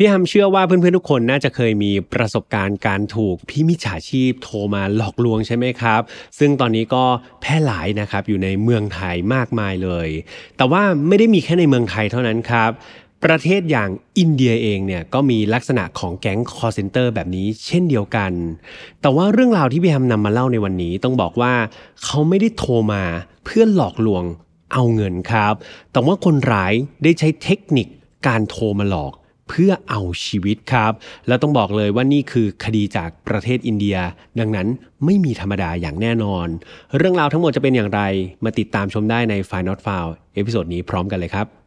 [0.00, 6.00] พี่ฮัมเชื่อว่าเพื่อนๆทุกคนน่าจะเคยมีประสบการณ์การถูกพี่มิจฉาชีพโทรมาหลอกลวงใช่ไหมครับ
[6.38, 7.04] ซึ่งตอนนี้ก็
[7.40, 10.08] แพร่หลายนะครับอยู่ในเมืองไทยมากมายเลย
[10.56, 12.70] แต่ว่าไม่ได้มีแค่ในเมืองไทยเท่านั้นครับ
[13.24, 18.32] ประเทศอย่างอินเดียเองเนี่ยก็มีลักษณะของแก๊งคอร์เซนเตอร์แบบนี้เช่นเดียวกัน
[19.00, 21.54] แต่ว่าเรื่องราวที่พี่ฮัมนำมาเล่าในวันนี้ต้องบอกว่า
[22.04, 23.04] เขาไม่ได้โทรมา
[23.44, 24.24] เพื่อหลอกลวง
[24.72, 25.54] เอาเงินครับ
[25.92, 26.72] แต่ว่าคนร้าย
[27.02, 27.86] ได้ใช้เทคนิค
[28.26, 29.12] การโทรมาหลอก
[29.48, 30.92] เพื่อเอาชีวิตครับ
[31.28, 33.96] แล้วต้องบอกเลยว่านี่คือคดีจากประเทศอินเดีย
[34.40, 34.68] ดังนั้น
[35.04, 36.46] ไม่มีธรรมดาอย่างแน่นอน
[36.96, 38.00] เรื่องราวทั้งหมดจะเป็นอย่างไร
[38.44, 41.57] มาติดตามชมได้ใน f i n a l f i l e เอพิโซดนี้พร้อมกันเลยครับ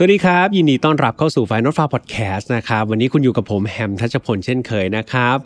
[0.00, 5.38] สวัสดีครับ ยินดีต้อนรับเข้าสู่ File Not Found Podcast นะครับ วันนี้คุณอยู่กับผมแฮมทัชพลเช่นเคยนะครับ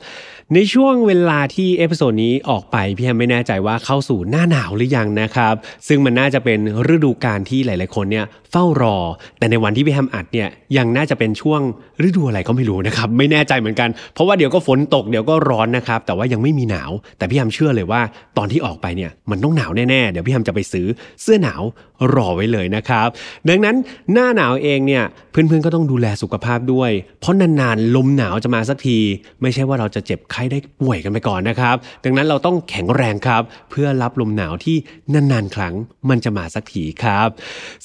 [0.55, 5.55] ในช่วงเวลาที่ episode นี้ออกไปพี่แฮมไม่แน่ใจว่าเข้าสู่หน้าหนาวหรือยังนะครับ
[5.89, 6.59] ซึ่งมันน่าจะเป็น
[6.94, 8.97] ฤดูกาลที่หลาย ๆ คนเนี่ยเฝ้ารอ
[9.39, 11.61] แต่ในวันที่พี่แฮมอัดเนี่ยยังน่าจะเป็นช่วง
[12.06, 18.00] ฤดูอะไรก็ไม่รู้นะครับไม่แน่ใจเหมือนกันเพราะว่าเดี๋ยวก็ฝนตกเดี๋ยวก็ร้อนนะครับแต่ว่ายังไม่มีหนาว แต่พี่แฮมเชื่อเลยว่า
[18.39, 20.87] ตอนที่ออกไปเนี่ยมันต้องหนาวแน่ ๆ เดี๋ยวพี่แฮมจะไปซื้อ
[21.22, 21.62] เสื้อหนาว
[22.14, 23.09] รอไว้เลยนะครับ
[23.48, 23.77] ดังนั้น
[24.12, 28.98] หน้าหนาวเองเนี่ยเพื่อน ๆ ก็ต้องดูแลสุขภาพด้วย เพราะนาน ๆ ลมหนาวจะมาสักที
[29.42, 34.77] ไม่ใช่ว่าเราจะเจ็บไข้ได้ป่วยกันไปก่อนนะครับ ดังนั้นเราต้องแข็งแรงครับ เพื่อรับลมหนาวที่
[35.15, 35.75] นานๆ ครั้ง
[36.11, 37.28] มันจะมาสักทีครับ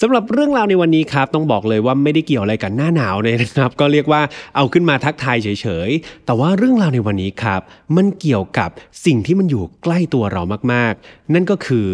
[0.01, 4.21] สำหรับเรื่องราวในวันนี้ครับ ต้องบอกเลยว่าไม่ได้เกี่ยวอะไรกับหน้าหนาวเลยนะครับ ก็เรียกว่า
[4.55, 7.61] เอาขึ้นมาทักทายเฉยๆ แต่ว่าเรื่องราวในวันนี้ครับ
[7.95, 8.69] มันเกี่ยวกับ
[9.05, 10.41] สิ่งที่มันอยู่ใกล้ตัวเรา
[10.73, 11.87] มากๆ นั่นก็คือ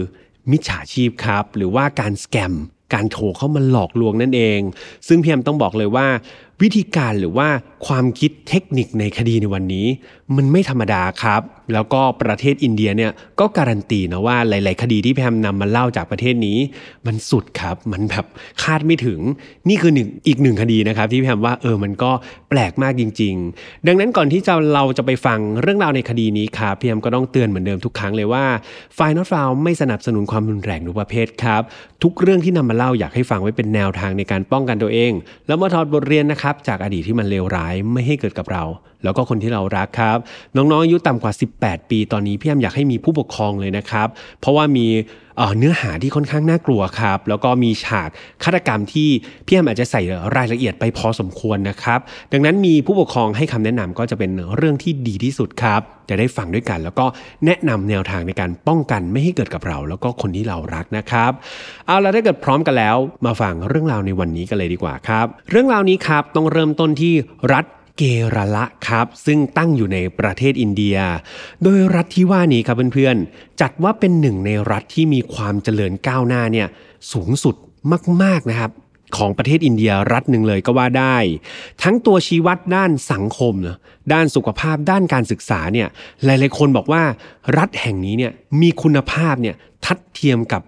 [0.52, 2.54] มิจฉาชีพครับ หรือว่าการสแกม
[2.94, 4.60] การโทรเข้ามาหลอกลวงนั่นเอง
[5.08, 6.08] ซึ่งพี่แอมต้องบอกเลยว่า
[6.62, 7.48] วิธีการหรือว่า
[7.88, 9.88] ความคิดเทคนิคในคดีในวันนี้
[10.36, 11.42] มันไม่ธรรมดาครับ
[11.74, 16.58] แล้วก็ประเทศอินเดียเนี่ยก็การันตีนะว่าหลาย ๆ คดีที่แพมนำมาเล่าจากประเทศนี้
[17.06, 18.26] มันสุดครับ มันแบบ
[18.64, 19.20] คาดไม่ถึง
[19.70, 22.12] นี่คือหนึ่งอีกหนึ่งคดีนะครับ ที่แพมว่าเออมันก็
[22.50, 28.46] แปลกมากจริง ๆ ดังนั้นก่อนที่จะเราจะไปฟังเรื่องราวในคดีนี้ครับพี่แอมก็ต้องเตือนเหมือนเดิมทุกครั้งเลยว่า
[28.96, 31.62] ไฟนอตฟาวไม่สนับสนุนความรุนแรงทุกประเภทครับ
[32.04, 35.12] ทุกเรื่องที่นำมาเล่าอยากให้ฟังไว้เป็นแนวทางในการป้องกันตัวเอง
[35.48, 38.64] แล้วมาถอดบทเรียนนะครับคับจากอดีตที่มันเลวร้ายไม่ให้เกิดกับเรา
[39.04, 40.18] แล้วก็คนที่เรารักครับ
[40.56, 44.08] น้องๆอายุต่ำกว่า 18 ปีตอนนี้พี่แอมอยากให้มีผู้ปกครองเลยนะครับ
[44.40, 44.88] เพราะว่ามี
[45.58, 48.10] เนื้อหาที่ค่อนข้างน่ากลัวครับ แล้วก็มีฉาก
[48.44, 49.10] ฆาตกรรมที่
[49.46, 50.02] พี่แอมอาจจะใส่
[50.36, 52.00] รายละเอียดไปพอสมควรนะครับ
[52.34, 57.06] ดังนั้นมีผู้ปกครองให้คำแนะนำก็จะเป็นเรื่องที่ดีที่สุดครับ จะได้ฟังด้วยกัน แล้วก็
[57.46, 61.32] แนะนำแนวทางในการป้องกันไม่ให้เกิดกับเรา แล้วก็คนที่เรารักนะครับ
[61.88, 67.14] เอาละถ้าเกิดพร้อมกันแล้ว มาฟังเรื่องราวในวันนี้กันเลยดีกว่าครับ เรื่องราวนี้ครับต้องเริ่มต้นที่
[67.54, 67.66] รัฐ
[67.98, 68.04] เก
[68.36, 70.98] รละครับ ซึ่งตั้งอยู่ในประเทศอินเดีย
[71.64, 76.68] โดยรัฐที่ว่านี้ครับเพื่อนๆ จัดว่าเป็นหนึ่งในรัฐที่มีความเจริญก้าวหน้าเนี่ย
[77.14, 77.56] สูงสุด
[78.24, 78.72] มากๆนะครับ
[79.18, 81.18] ของประเทศอินเดียรัฐหนึ่งเลยก็ว่าได้
[81.84, 83.78] ทั้งตัวชี้วัดด้านสังคมนะ
[84.14, 85.88] ด้านสุขภาพด้านการศึกษาเนี่ย
[86.26, 87.04] หลายๆคนบอกว่า
[87.58, 88.32] รัฐแห่งนี้เนี่ย
[88.62, 89.56] มีคุณภาพเนี่ย
[89.86, 90.62] ทัดเทียมกับ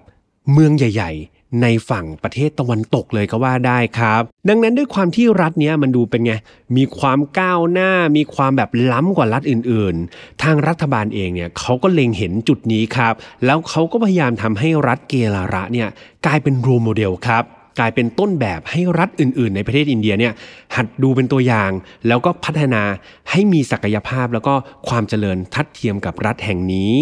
[0.53, 6.33] เมืองใหญ่ๆ ในฝั่งประเทศตะวันตกเลยก็ว่าได้ครับ ดังนั้นด้วยความที่รัฐเนี้ยมันดูเป็นไง
[6.77, 13.13] มีความก้าวหน้า มีความแบบล้ำกว่ารัฐอื่นๆ ทางรัฐบาลเองเนี่ยเขาก็เล็งเห็นจุดนี้ครับ
[13.45, 15.87] แล้วเขาก็พยายามทำให้รัฐเกลาระเนี่ย
[16.25, 17.45] กลายเป็นโรโมเดลครับ
[17.79, 20.33] กลายเป็นต้นแบบให้รัฐอื่นๆ ในประเทศอินเดียเนี่ย
[20.75, 21.71] หัดดูเป็นตัวอย่าง
[22.07, 22.83] แล้วก็พัฒนา
[23.31, 24.53] ให้มีศักยภาพแล้วก็
[24.87, 26.97] ความเจริญทัดเทียมกับรัฐแห่งนี้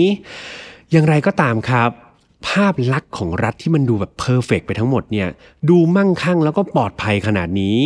[0.91, 1.89] อย่างไรก็ตามครับ
[2.47, 5.27] ภาพลักษณ์ของรัฐที่มันดูแบบเพอร์เฟกไปทั้งหมดเนี่ย
[5.69, 7.77] ดูมั่งคั่งแล้วก็ปลอดภัยขนาดนี้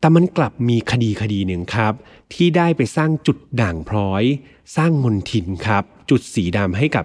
[0.00, 1.92] แต่มันกลับมีคดีคดีหนึ่งครับ
[2.32, 4.22] ที่ได้ไปสร้างจุดด่างพร้อย
[4.76, 7.04] สร้างมนทินครับ จุดสีดำให้กับ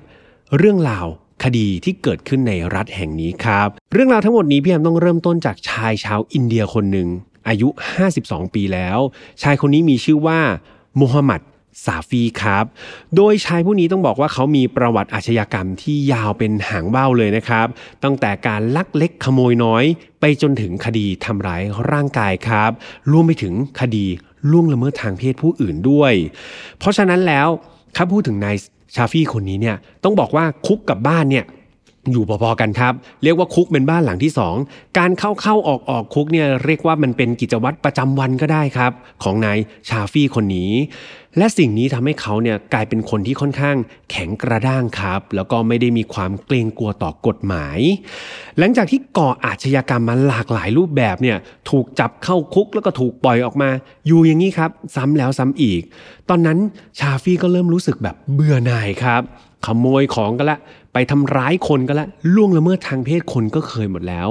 [0.58, 1.06] เรื่องราว
[1.44, 7.08] คดีที่เกิดขึ้นในรัฐแห่งนี้ครับ เรื่องราวทั้งหมดนี้พี่แอมต้องเริ่มต้นจากชายชาวอินเดียคนหนึ่ง
[7.48, 7.68] อายุ
[8.12, 8.98] 52 ปีแล้ว
[9.42, 10.40] ชายคนนี้มีชื่อว่า
[10.98, 11.42] โมฮัมหมัด
[11.86, 12.66] ซาฟีครับ
[13.16, 17.68] โดยชายผู้นี้ต้องบอกว่าเขามีประวัติอาชญากรรมที่ยาวเป็นหางว่าวเลยนะครับ
[18.04, 19.84] ตั้งแต่การลักเล็กขโมยน้อย
[20.20, 22.72] ไปจนถึงคดีทำร้ายร่างกายครับ
[23.12, 24.06] รวมไปถึงคดี
[24.52, 26.14] ล่วงละเมิดทางเพศผู้อื่นด้วย
[26.80, 27.48] เพราะฉะนั้นแล้ว
[27.96, 28.56] ถ้าพูดถึงนาย
[28.96, 31.46] ชาฟี่คนนี้เนี่ยต้องบอกว่าคุกกับบ้านเนี่ย
[32.12, 32.94] อยู่พอๆกันครับ
[33.24, 34.32] เรียกว่าคุกเป็นบ้านหลังที่
[34.64, 38.92] 2 การเข้าเข้าออกออกคุกเนี่ยเรียกว่ามันเป็นกิจวัตรประจำวันก็ได้ครับ
[39.24, 39.58] ของนาย
[39.90, 40.72] ชาฟี่คนนี้
[41.38, 43.76] และสิ่งนี้ทำให้เขาเนี่ยกลายเป็นคนที่ค่อนข้าง
[44.12, 47.80] แข็งกระด้างครับ แล้วก็ไม่ได้มีความเกรงกลัวต่อกฎหมาย
[48.58, 51.38] หลังจากที่ก่ออาชญากรรมมาหลากหลายรูปแบบเนี่ย
[51.70, 53.70] ถูกจับเข้าคุกแล้วก็ถูกปล่อยออกมา
[54.08, 55.82] อยู่อย่างนี้ครับซ้ำแล้วซ้ำอีก
[56.30, 56.58] ตอนนั้น
[57.00, 59.24] ชาฟี่ก็เริ่มรู้สึกแบบเบื่อหน่ายครับ
[59.66, 60.58] ขโมยของก็ละ
[60.94, 64.30] ไปทำร้ายคนก็แล้วล่วงละเมิดทางเพศคนก็เคยหมดแล้ว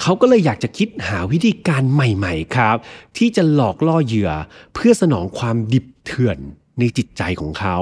[0.00, 2.76] เขาก็เลยอยากจะคิดหาวิธีการใหม่ๆครับ
[3.16, 4.30] ที่จะหลอกล่อเหยื่อ
[4.74, 6.38] เพื่อสนองความดิบเถื่อน
[6.78, 7.78] ในจิตใจของเขา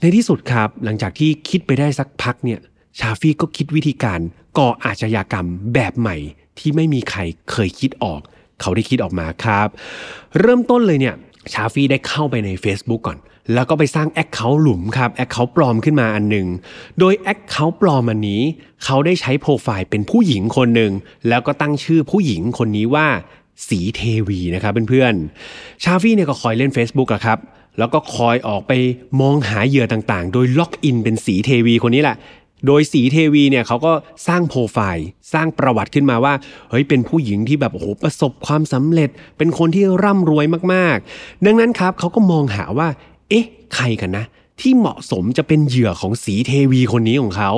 [0.00, 2.60] ในที่สุดครับ หลังจากที่คิดไปได้สักพักเนี่ย
[3.00, 4.20] ชาฟี่ก็คิดวิธีการ
[4.58, 6.16] ก่ออาชญากรรมแบบใหม่
[6.58, 7.20] ที่ไม่มีใคร
[7.50, 8.20] เคยคิดออก
[8.60, 9.68] เขาได้คิดออกมาครับ
[10.40, 11.14] เริ่มต้นเลยเนี่ย
[11.52, 13.18] ชาฟี่ได้เข้าไปใน Facebook ก่อน
[13.52, 16.46] แล้วก็ไปสร้าง account หลุมครับ account ปลอมขึ้นมาอันหนึ่ง
[16.98, 18.42] โดย account ปลอมอันนี้
[18.84, 20.92] เขาได้ใช้โปรไฟล์เป็นผู้หญิงคนหนึ่ง
[21.28, 23.06] แล้วก็ตั้งชื่อผู้หญิงคนนี้ว่า
[23.68, 27.38] ศรีเทวีนะครับเพื่อนๆ ชาฟี่เนี่ยก็คอยเล่น Facebook อะครับ
[27.78, 28.72] แล้วก็คอยออกไป
[29.20, 32.16] มองหาเหยื่อต่างๆ โดยล็อกอินเป็นสีเทวีคนนี้แหละ
[32.66, 33.92] โดยสีเทวีเนี่ยเขาก็
[34.28, 36.34] สร้างโปรไฟล์ สร้างประวัติขึ้นมาว่า
[36.70, 42.88] เฮ้ยเป็นผู้หญิงที่แบบโอ้โหประสบความสำเร็จ เป็นคนที่ร่ำรวยมากๆ ดังนั้นครับเขาก็มองหาว่า
[43.34, 44.24] อ๊ะ ใครกันนะ
[44.60, 47.50] ที่เหมาะสมจะเป็นเหยื่อของสีเทวีคนนี้ของเขา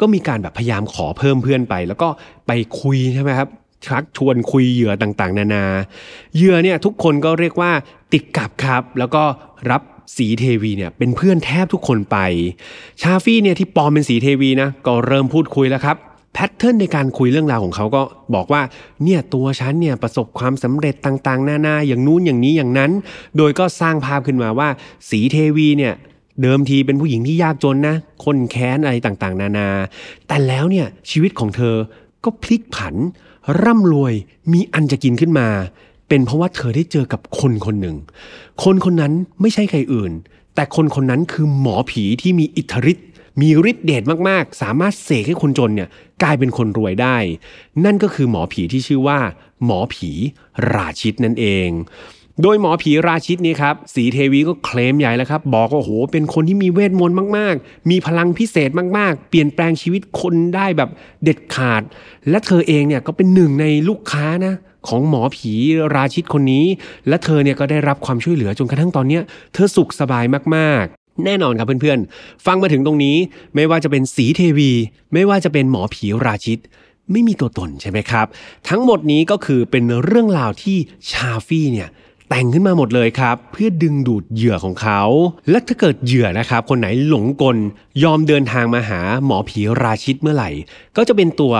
[0.00, 2.08] ก็มีการแบบพยายามขอเพิ่มเพื่อนไป แล้วก็
[2.46, 2.50] ไป
[2.80, 3.48] คุยใช่ไหมครับ
[3.86, 5.64] ชักชวนคุยเหยื่อต่างๆ นานา
[6.36, 7.72] เหยื่อเนี่ยทุกคนก็เรียกว่า
[8.12, 9.22] ติดกับครับ แล้วก็
[9.70, 9.82] รับ
[10.16, 12.18] สีเทวีเนี่ยเป็นเพื่อนแทบทุกคนไป
[13.02, 15.96] ชาฟี่เนี่ยที่ปลอมเป็นสีเทวีนะก็เริ่มพูดคุยแล้วครับ
[16.32, 18.02] แพทเทิร์นในการคุยเรื่องราวของเขาก็
[18.34, 18.62] บอกว่า
[19.04, 22.90] เนี่ยตัวฉันเนี่ยประสบความสำเร็จต่างๆนานาอย่างนู้นอย่างนี้อย่างนั้น
[23.36, 24.68] โดยก็สร้างภาพขึ้นมาว่า
[25.10, 25.94] สีเทวีเนี่ย
[26.42, 29.68] เดิมทีเป็นผู้หญิงที่ยากจนนะ คนแค้นอะไรต่างๆ นานา
[30.28, 31.74] แต่แล้วเนี่ยชีวิตของเธอ
[32.24, 32.94] ก็พลิกผัน
[33.62, 34.14] ร่ำรวย
[34.52, 35.48] มีอันจะกินขึ้นมา
[36.08, 37.96] เป็นเพราะว่าเธอได้เจอกับคนคนหนึ่ง
[38.64, 40.12] คนคนนั้นไม่ใช่ใครอื่น
[40.54, 43.08] แต่คนคนนั้นคือหมอผีที่มีอิทธิฤทธิ์
[43.40, 45.88] มีฤทธิ์เดชมากๆ สามารถเสกให้คนจนเนี่ย
[46.22, 47.16] กลายเป็นคนรวยได้
[47.84, 49.18] นั่นก็คือหมอผีที่ชื่อว่า
[49.64, 50.10] หมอผี
[50.74, 51.68] ราชิตนั่นเอง
[52.42, 60.90] โดยหมอผีราชิตนี้ครับสีเทวีก็เคลมใหญ่แล้วครับ บอกว่าโหเป็นคนที่มีเวทมนต์มาก ๆ มีพลังพิเศษมากๆ เปลี่ยนแปลงชีวิตคนได้แบบ
[61.24, 61.82] เด็ดขาด
[62.30, 64.54] และเธอเองเนี่ยก็เป็นหนึ่งในลูกค้านะ
[64.88, 65.52] ของหมอผี
[65.94, 66.64] ราชิตคนนี้
[67.08, 69.20] และเธอเนี่ยก็ได้รับความช่วยเหลือจนกระทั่งตอนนี้
[69.54, 70.24] เธอสุขสบาย
[70.56, 70.86] มาก
[71.26, 73.16] แน่นอนครับเพื่อนๆ ฟังมาถึงตรงนี้
[73.54, 74.70] ไม่ว่าจะเป็นสีเทวี
[75.12, 76.60] ไม่ว่าจะเป็นหมอผีราชิต
[77.12, 78.26] ไม่มีตัวตนใช่ไหมครับ
[78.68, 80.76] ทั้งหมดนี้ก็คือเป็นเรื่องราวที่
[81.10, 81.88] ชาฟี่เนี่ย
[82.28, 85.02] แต่งขึ้นมาหมดเลยครับ เพื่อดึงดูดเหยื่อของเขา
[85.50, 87.56] และถ้าเกิดเหยื่อนะครับ คนไหนหลงกล
[88.02, 90.50] ยอมเดินทางมาหาหมอผีราชิตเมื่อไหร่
[90.96, 91.54] ก็จะเป็นตัว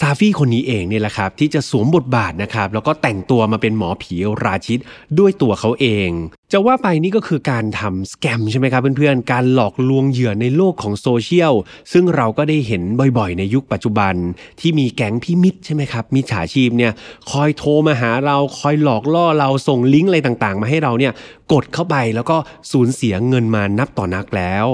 [0.00, 4.80] ซาฟี่คนนี้เองเนี่ยแหละครับที่จะสวมบทบาทนะครับแล้วก็แต่งตัวมาเป็นหมอผีราชิต
[5.18, 6.08] ด้วยตัวเขาเอง
[6.52, 11.54] จะว่าไปนี่ก็คือการทำสแกมใช่ไหมครับเพื่อนๆ การหลอกลวงเหยื่อในโลกของโซเชียล
[11.92, 12.82] ซึ่งเราก็ได้เห็น
[13.18, 14.14] บ่อยๆ ในยุคปัจจุบัน
[14.60, 16.92] ที่มีแก๊งพี่มิตรใช่ไหมครับมิจฉาชีพเนี่ย
[17.30, 21.12] คอยโทรมาหาเราคอยหลอกล่อเราส่งลิงก์อะไรต่างๆ มาให้เราเนี่ย
[21.52, 22.36] กดเข้าไปแล้วก็
[22.70, 24.66] สูญเสียเงินมานับต่อนักแล้ว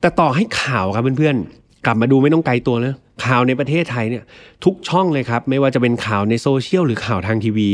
[0.00, 4.24] แต่ต่อให้ข่าวครับเพื่อนๆ กลับมาดูไม่ต้องไกลตัวนะข่าวในประเทศไทยเนี่ย
[4.64, 7.68] ทุกช่องเลยครับ ไม่ว่าจะเป็นข่าวในโซเชียลหรือข่าวทางทีวี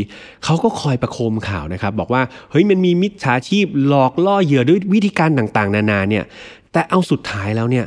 [0.45, 6.25] เขาก็คอยประโคมข่าวนะครับ บอกว่าเฮ้ยมันมีมิจฉาชีพหลอกล่อเหยื่อด้วยวิธีการต่างๆ นานาเนี่ย
[6.73, 7.87] แต่เอาสุดท้ายแล้วเนี่ย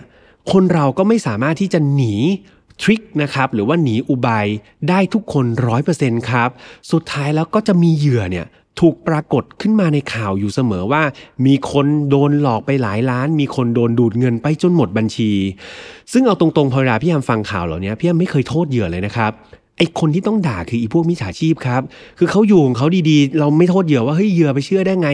[0.52, 2.14] คนเราก็ไม่สามารถที่จะหนี
[2.82, 4.48] ทริคนะครับหรือว่าหนีอุบาย
[4.90, 6.50] ได้ทุกคนร้อยเปอร์เซ็นต์ครับ
[6.92, 8.46] สุดท้ายแล้วก็จะมีเหยื่อเนี่ย
[8.80, 11.04] ถูกปรากฏขึ้นมาในข่าวอยู่เสมอว่า
[11.46, 15.32] มีคนโดนหลอกไปหลายล้าน มีคนโดนดูดเงินไปจนหมดบัญชี
[16.12, 19.32] ซึ่งเอาตรงๆพอเวลาพี่ยามฟังข่าวเหล่านี้พี่ยามไม่เคยโทษเหยื่อเลยนะครับ
[19.78, 21.82] ไอคนที่ต้องด่าคืออีพวกมิจฉาชีพครับ
[22.18, 25.10] คือเขาอยู่ของเขาดีๆ เราไม่โทษเหยื่อว่าเฮ้ยเหยื่อไปเชื่อได้ไง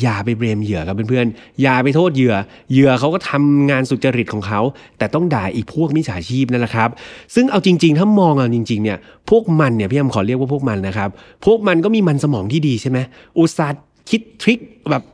[0.00, 2.34] อย่าไปเบรมเหยื่อครับเพื่อนๆ อย่าไปโทษเหยื่อ
[2.72, 4.60] เหยื่อเขาก็ทำงานสุจริตของเขา
[4.98, 6.88] แต่ต้องด่าอีพวกมิจฉาชีพนั่นแหละครับ
[7.34, 8.98] ซึ่งเอาจริงๆ ถ้ามองเอาจริงๆเนี่ย
[9.30, 11.10] พวกมันเนี่ยพี่ยมขอเรียกว่าพวกมันนะครับ
[11.46, 12.98] พวกมันก็มีมันสมองที่ดีใช่ไหม
[13.38, 15.04] อุตส่าห์ คิดทริคแบบ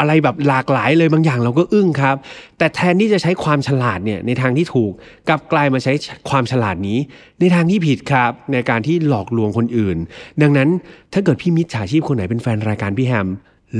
[0.00, 2.16] อะไรแบบหลากหลายเลยบางอย่างเราก็อึ้งครับ
[2.58, 4.92] แต่แทนที่จะใช้ความฉลาดเนี่ยในทางที่ถูก
[5.28, 5.92] กลับกลายมาใช้
[6.30, 6.98] ความฉลาดนี้
[7.40, 9.96] ในทางที่ผิดครับ ในการที่หลอกลวงคนอื่น
[10.42, 10.68] ดังนั้น
[11.12, 13.28] ถ้าเกิดพี่มิจฉาชีพคนไหนเป็นแฟนรายการพี่แฮม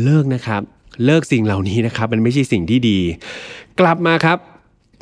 [0.03, 0.63] เลิกนะครับ
[1.05, 2.99] เลิกสิ่งเหล่านี้นะครับ มันไม่ใช่สิ่งที่ดี
[3.81, 4.39] กลับมาครับ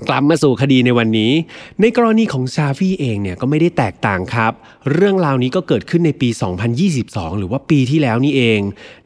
[0.09, 1.33] กลับมาสู่คดีในวันนี้
[1.81, 4.53] ในกรณีของชาฟี่เองเนี่ยก็ไม่ได้แตกต่างครับ
[4.93, 6.29] เรื่องราวนี้ก็เกิดขึ้นในปี
[6.85, 8.61] 2022 หรือว่าปีที่แล้วนี่เอง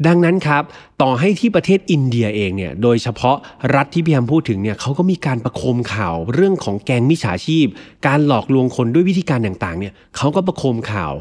[0.06, 0.62] ดังนั้นครับ
[1.02, 3.36] ต่อให้ที่ประเทศอินเดียเองเนี่ย โดยเฉพาะ
[3.74, 7.66] รัฐที่พี่แฮมพูดถึงเนี่ยเขาก็มีการประโคมข่าวเรื่องของแกงมิจฉาชีพ
[8.06, 11.12] การหลอกลวงคนด้วยวิธีการต่างๆเนี่ยเขาก็ประโคมข่าว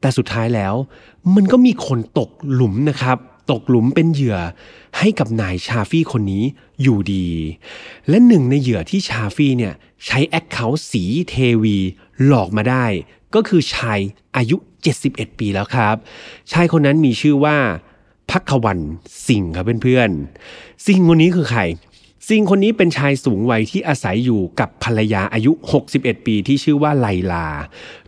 [0.00, 0.74] แต่สุดท้ายแล้ว
[1.34, 3.18] มันก็มีคนตกหลุมนะครับ
[3.50, 4.38] ตกหลุมเป็นเหยื่อ
[4.98, 6.44] ให้กับนายชาฟี่คนนี้
[6.82, 7.26] อยู่ดี
[8.08, 9.74] และหนึ่งในเหยื่อที่ชาฟี่เนี่ย
[10.06, 11.76] ใช้ account ศรีเทวี
[12.24, 12.86] หลอกมาได้
[13.34, 13.98] ก็คือชาย
[14.36, 14.56] อายุ
[14.98, 15.96] 71 ปีแล้วครับ
[16.52, 17.56] ชายคนนั้นมีชื่อว่า
[18.30, 18.78] ภควัล
[19.26, 21.60] สิงห์ครับเพื่อนๆสิงห์คนนี้คือใคร
[22.30, 25.52] สิงห์คนนี้เป็นชายสูงวัยที่อาศัยอยู่กับภรรยาอายุ
[25.90, 27.46] 61 ปีที่ชื่อว่าไลลา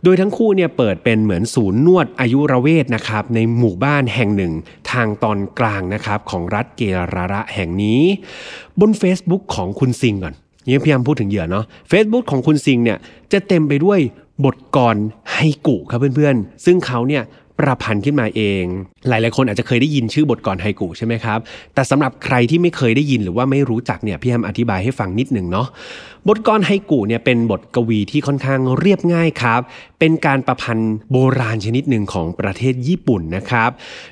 [0.03, 4.53] โดยทั้งคู่เนี่ยเปิดเป็นเหมือนศูนย์นวดอายุรเวทนะครับในหมู่บ้านแห่งหนึ่ง
[4.91, 6.81] ทางตอนกลางนะครับของรัฐเก
[7.15, 8.01] ราระแห่งนี้
[8.79, 10.33] บน Facebook ของคุณซิงก่อน
[10.71, 12.97] ยังพยายามพูดถึงเหยื่อเนาะ Facebook ของคุณซิงเนี่ย
[13.31, 13.99] จะเต็มไปด้วย
[14.45, 14.95] บทกร
[15.33, 17.23] ไฮกุครับเพื่อนๆ ซึ่งเขาเนี่ย
[17.59, 18.63] ประพันธ์ขึ้นมาเอง
[19.07, 21.39] หลายๆคนอาจจะเคยได้ยินชื่อบทกรไฮกุใช่ไหมครับ
[21.73, 25.67] แต่สำหรับใครที่ไม่เคยได้ยินหรือว่าไม่รู้จักเนี่ยพี่แฮมอธิบายให้ฟังนิดหนึ่งเนาะ
[26.27, 29.61] บทกรไฮกุเนี่ยเป็นบทกวีที่ค่อนข้างเรียบง่ายครับ
[29.99, 33.69] เป็นการประพันธ์โบราณชนิดหนึ่งของประเทศญี่ปุ่นนะครับ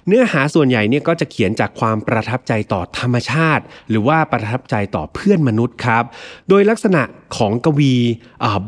[0.07, 6.03] เนื้อหาส่วนใหญ่เนี่ยก็จะเขียนจากความประทับใจต่อธรรมชาติ หรือว่าประทับใจต่อเพื่อนมนุษย์ครับ
[6.49, 7.01] โดยลักษณะ
[7.37, 7.93] ของกวี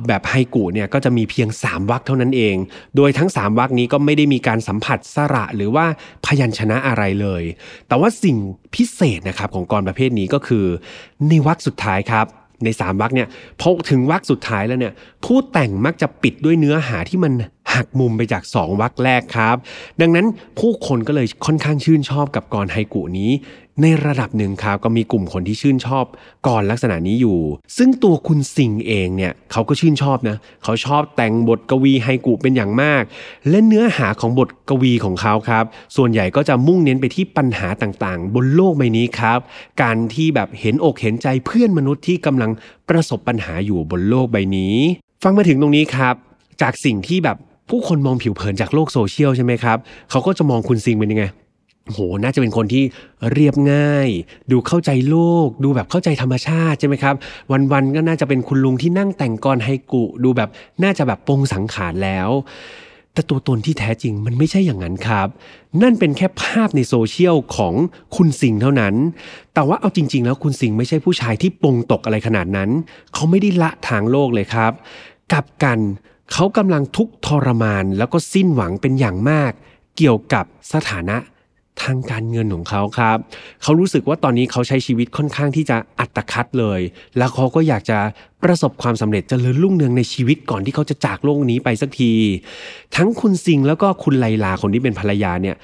[0.07, 2.55] แบบไฮกุเนี่ยก็จะมีเพียง 3วรรคเท่านั้นเอง
[2.95, 5.85] โดยทั้ง 3วรรคนี้ก็ไม่ได้มีการสัมผัสสระหรือว่า
[6.25, 7.43] พยัญชนะอะไรเลย
[7.87, 8.37] แต่ว่าสิ่ง
[8.75, 10.65] พิเศษนะครับของกรประเภทนี้ก็คือ
[11.27, 12.27] ในวรรคสุดท้ายครับ
[12.63, 13.27] ในสามวรรคเนี่ย
[13.61, 14.93] พอถึงวรรคสุดท้ายแล้วเนี่ย
[15.25, 17.33] ผู้แต่งมักจะปิดด้วยเนื้อหาที่มัน
[17.75, 19.55] หักมุมไปจากสองวรรคแรกครับ
[20.01, 20.25] ดังนั้น
[20.59, 23.31] ผู้คนก็เลยค่อนข้างชื่นชอบกับกรไฮกุนี้
[23.83, 26.05] ในระดับหนึ่งครับก็มีกลุ่มคนที่ชื่นชอบ
[26.47, 27.39] กรลักษณะนี้อยู่
[27.77, 33.03] ซึ่งตัวคุณสิงเองเนี่ยเขาก็ชื่นชอบนะเขาชอบแต่งบทกวีไฮกุเป็นอย่างมาก
[33.49, 39.39] และเนื้อหาของบทกวีของเขาครับ ส่วนใหญ่ก็จะมุ่งเน้นไปที่ปัญหาต่างๆ บนโลกใบนี้ครับ
[39.81, 42.51] การที่แบบเห็นอกเห็นใจเพื่อนมนุษย์ที่กำลัง
[42.89, 44.75] ประสบปัญหาอยู่บนโลกใบนี้
[45.23, 46.15] ฟังมาถึงตรงนี้ครับ
[46.61, 47.37] จากสิ่งที่แบบ
[47.69, 49.77] ผู้คนมองผิวเผินจากโลกโซเชียลใช่ไหมครับ
[50.09, 51.25] เขาก็จะมองคุณซิงเป็นยังไง
[51.87, 52.83] โห น่าจะเป็นคนที่
[53.33, 54.09] เรียบง่าย
[54.51, 57.15] ดูเข้าใจโลก ดูแบบเข้าใจธรรมชาติใช่ไหมครับ
[57.51, 60.49] วันๆก็น่าจะเป็นคุณลุงที่นั่งแต่งกรไฮกุ ดูแบบ
[60.83, 62.29] น่าจะแบบปงสังขารแล้ว
[63.13, 65.27] แต่ตัวตนที่แท้จริงมันไม่ใช่อย่างนั้นครับ
[65.81, 67.73] นั่นเป็นแค่ภาพในโซเชียลของ
[68.15, 68.95] คุณสิงเท่านั้น
[69.53, 72.69] แต่ว่าเอาจริง ๆ แล้วคุณสิงไม่ใช่ผู้ชายที่ปงตกอะไรขนาดนั้น
[73.13, 74.71] เขาไม่ได้ละทางโลกเลยครับ
[75.33, 75.79] กับกัน
[76.33, 79.51] เขากำลังทุกข์ทรมานแล้วก็สิ้นหวังเป็นอย่างมาก
[79.97, 81.17] เกี่ยวกับสถานะ
[81.81, 83.17] ทางการเงินของเขาครับ
[83.63, 86.79] เขารู้สึกว่าตอนนี้เขาใช้ชีวิตค่อนข้างที่จะอัตคัดเลย
[87.17, 87.97] แล้วเขาก็อยากจะ
[88.43, 92.11] ประสบความสำเร็จจเจริญรุ่งเรืองในชีวิตก่อนที่เขาจะจากโลกนี้ไปสักที
[92.95, 95.55] ทั้งคุณซิงแล้วก็คุณไลลาคนที่เป็นภรรยาเนี่ย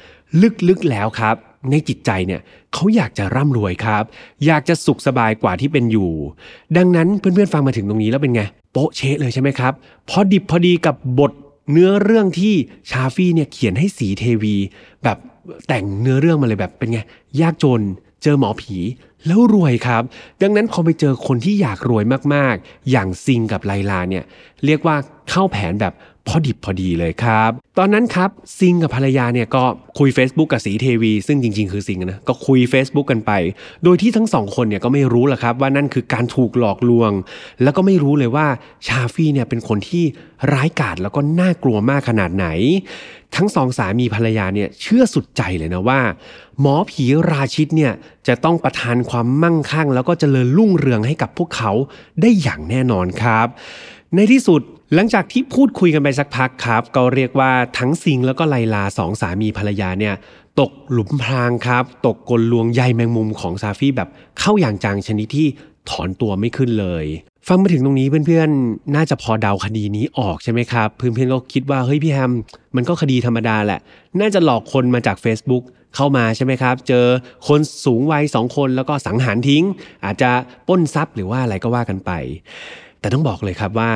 [0.68, 1.36] ลึกๆแล้วครับ
[1.72, 2.42] ในจิตใจเนี่ย
[2.74, 4.04] เขาอยากจะร่ำรวยครับ
[4.46, 6.12] อยากจะสุขสบายกว่าที่เป็นอยู่
[6.78, 8.42] ดังนั้นเพื่อนๆฟังมาถึงตรงนี้แล้วเป็นไง
[8.78, 9.74] โป๊ะเชะเลยใช่ไหมครับ
[10.10, 11.32] พอดิบพอดีกับบท
[11.72, 12.54] เนื้อเรื่องที่
[12.90, 14.56] ชาฟี่เนี่ยเขียนให้สีเทวี
[15.04, 15.18] แบบ
[15.68, 17.00] แต่งเนื้อเรื่องมาเลยแบบเป็นไง
[17.42, 17.82] ยากจน
[18.24, 18.78] เจอหมอผี
[19.28, 20.04] แล้วรวยครับ
[20.42, 22.04] ดังนั้นพอไปเจอคนที่อยากรวย
[22.34, 24.24] มากๆ อย่างซิงกับไลลาเนี่ย
[24.66, 24.96] เรียกว่า
[25.30, 25.94] เข้าแผนแบบ
[26.28, 28.30] พอดิบพอดีเลยครับ ตอนนั้นครับ
[28.60, 29.64] ซิงกับภรรยาเนี่ยก็
[30.00, 33.32] คุย Facebook กับสีเทวี ซึ่งจริง ๆ คือซิงนะก็คุย Facebook กันไป
[33.84, 37.12] โดยที่ทั้งสองคนเนี่ยก็ไม่รู้หรอกครับว่านั่นคือการถูกหลอกลวง
[37.64, 38.48] แล้วก็ไม่รู้เลยว่า
[38.88, 40.04] ชาฟี่เนี่ยเป็นคนที่
[40.54, 42.48] ร้ายกาจแล้วก็น่ากลัวมากขนาดไหน
[43.36, 46.00] ทั้งสองสามีภรรยาเนี่ยเชื่อสุดใจเลยนะว่า
[46.60, 47.94] หมอผีราชิตเนี่ย
[48.28, 51.72] จะต้องประทานความมั่งคั่ง แล้วก็เจริญรุ่งเรืองให้กับพวกเขา
[52.22, 53.48] ได้อย่างแน่นอนครับ
[54.16, 54.62] ในที่สุด
[54.96, 60.16] หลังจากที่พูดคุยกันไปสักพักครับ ก็เรียกว่าทั้งซิงแล้วก็ไลลาสองสามีภรรยาเนี่ย
[60.60, 64.10] ตกหลุมพรางครับ ตกกลลวงใยแมงมุมของซาฟี่แบบ
[64.40, 65.48] เข้าอย่างจังชนิดที่
[65.90, 67.06] ถอนตัวไม่ขึ้นเลย
[67.48, 72.32] ฟังมาถึงตรงนี้เพื่อนๆ น่าจะพอเดาคดีนี้ออกใช่ไหมครับ เพื่อนๆก็คิดว่าเฮ้ยพี่แฮม
[72.76, 73.80] มันก็คดีธรรมดาแหละ
[74.20, 75.64] น่าจะหลอกคนมาจาก Facebook
[75.96, 77.06] เข้ามาใช่ไหมครับ เจอ
[77.48, 79.64] คนสูงวัยสองคนแล้วก็สังหารทิ้ง
[80.06, 80.32] อาจจะ
[80.68, 82.12] ป้นทรัพย์หรือว่าอะไรก็ว่ากันไป
[83.00, 83.92] แต่ต้องบอกเลยครับว่า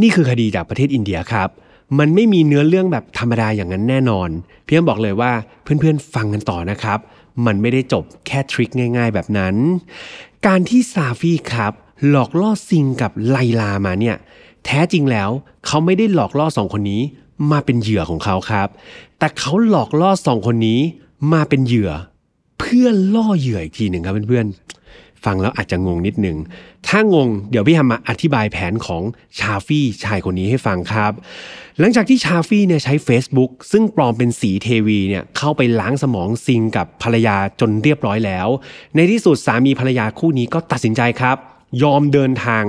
[0.00, 1.48] นี่คือคดีจากประเทศอินเดียครับ
[1.98, 4.28] มันไม่มีเนื้อเรื่องแบบธรรมดาอย่างนั้นแน่นอน
[4.64, 5.32] เพียงบอกเลยว่า
[5.62, 6.98] เพื่อนๆฟังกันต่อนะครับ
[7.46, 9.54] มันไม่ได้จบแค่ทริคง่าย ๆ แบบนั้น
[10.46, 11.72] การที่ซาฟีครับ
[12.08, 14.16] หลอกล่อซิงกับไลลามาเนี่ย
[14.64, 15.30] แท้จริงแล้ว
[15.66, 17.02] เขาไม่ได้หลอกล่อสองคนนี้
[17.50, 18.68] มาเป็นเหยื่อของเขาครับ
[19.18, 20.80] แต่เขาหลอกล่อสองคนนี้
[21.32, 21.90] มาเป็นเหยื่อ
[22.58, 24.81] เพื่อล่อเหยื่ออีกทีหนึ่งครับเพื่อนๆ
[25.24, 26.38] ฟังแล้วอาจจะงงนิดหนึ่ง
[26.88, 29.02] ถ้างงเดี๋ยวพี่ทำมาอธิบายแผนของ
[29.38, 31.12] ชาฟี่ชายคนนี้ให้ฟังครับ
[31.78, 38.48] หลังจากที่ชาฟี่เนี่ยใช้ Facebook ซึ่งปลอมเป็นสีเทวีเนี่ยเข้าไปล้างสมองซิงกับภรรยาจนเรียบร้อยแล้ว
[38.94, 41.36] ในที่สุดสามีภรรยาคู่นี้ก็ตัดสินใจครับ
[41.82, 42.64] ยอมเดินทาง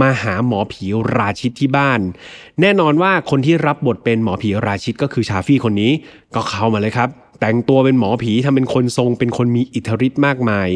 [0.00, 0.86] มาหาหมอผี
[1.18, 2.00] ราชิตที่บ้าน
[2.60, 5.92] แน่นอนว่าคนที่รับบทเป็นหมอผีราชิตก็คือชาฟี่คนนี้
[6.34, 7.08] ก็เข้ามาเลยครับ
[7.40, 10.68] แต่งตัวเป็นหมอผีทำเป็นคนทรงเป็นคนมีอิทธิฤทธิ์มากมาย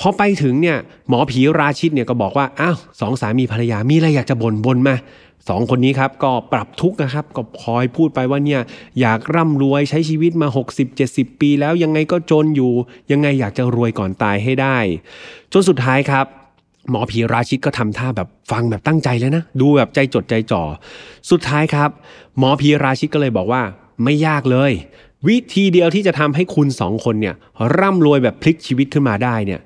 [0.00, 0.78] พอไปถึงเนี่ย
[1.08, 4.96] หมอผีราชิตเนี่ยก็บอกว่าอ้าวสองสามีภรรยามีอะไรอยากจะบน่นบ่นมา
[5.48, 8.60] สองคนนี้ครับก็ปรับทุกข์นะครับก็คอยพูดไปว่าเนี่ย
[9.00, 10.48] อยากร่ำรวยใช้ชีวิตมา
[10.94, 12.72] 60-70 ปี แล้วยังไงก็จนอยู่
[13.12, 14.78] ยังไงอยากจะรวยก่อนตายให้ได้
[15.52, 16.26] จนสุดท้ายครับ
[16.90, 20.62] หมอผีราชิตก็ทำท่าแบบฟังแบบตั้งใจเลยนะ ดูแบบใจจดใจจ่อ
[21.30, 21.90] สุดท้ายครับ
[22.38, 23.62] หมอผีราชิตก็เลยบอกว่า
[24.04, 24.72] ไม่ยากเลย
[25.28, 27.34] วิธีเดียวที่จะทำให้คุณสองคนเนี่ย
[27.78, 29.60] ร่ำรวยแบบพลิกชีวิตขึ้นมาได้เนี่ย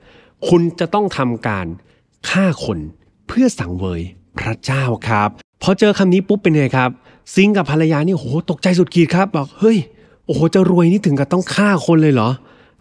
[0.49, 1.67] คุณจะต้องทำการ
[2.29, 2.79] ฆ่าคน
[3.29, 4.03] เพื่อสังเวย
[4.39, 5.29] พระเจ้าครับ
[5.63, 6.91] พอเจอคำนี้ปุ๊บเป็นไงครับ
[7.35, 9.79] ซิงกับภรรยานี่โหตกใจสุดขีดครับบอกเฮ้ย
[10.27, 12.31] โอ้โหจะรวยนี่ถึงกับต้องฆ่าคนเลยเหรอ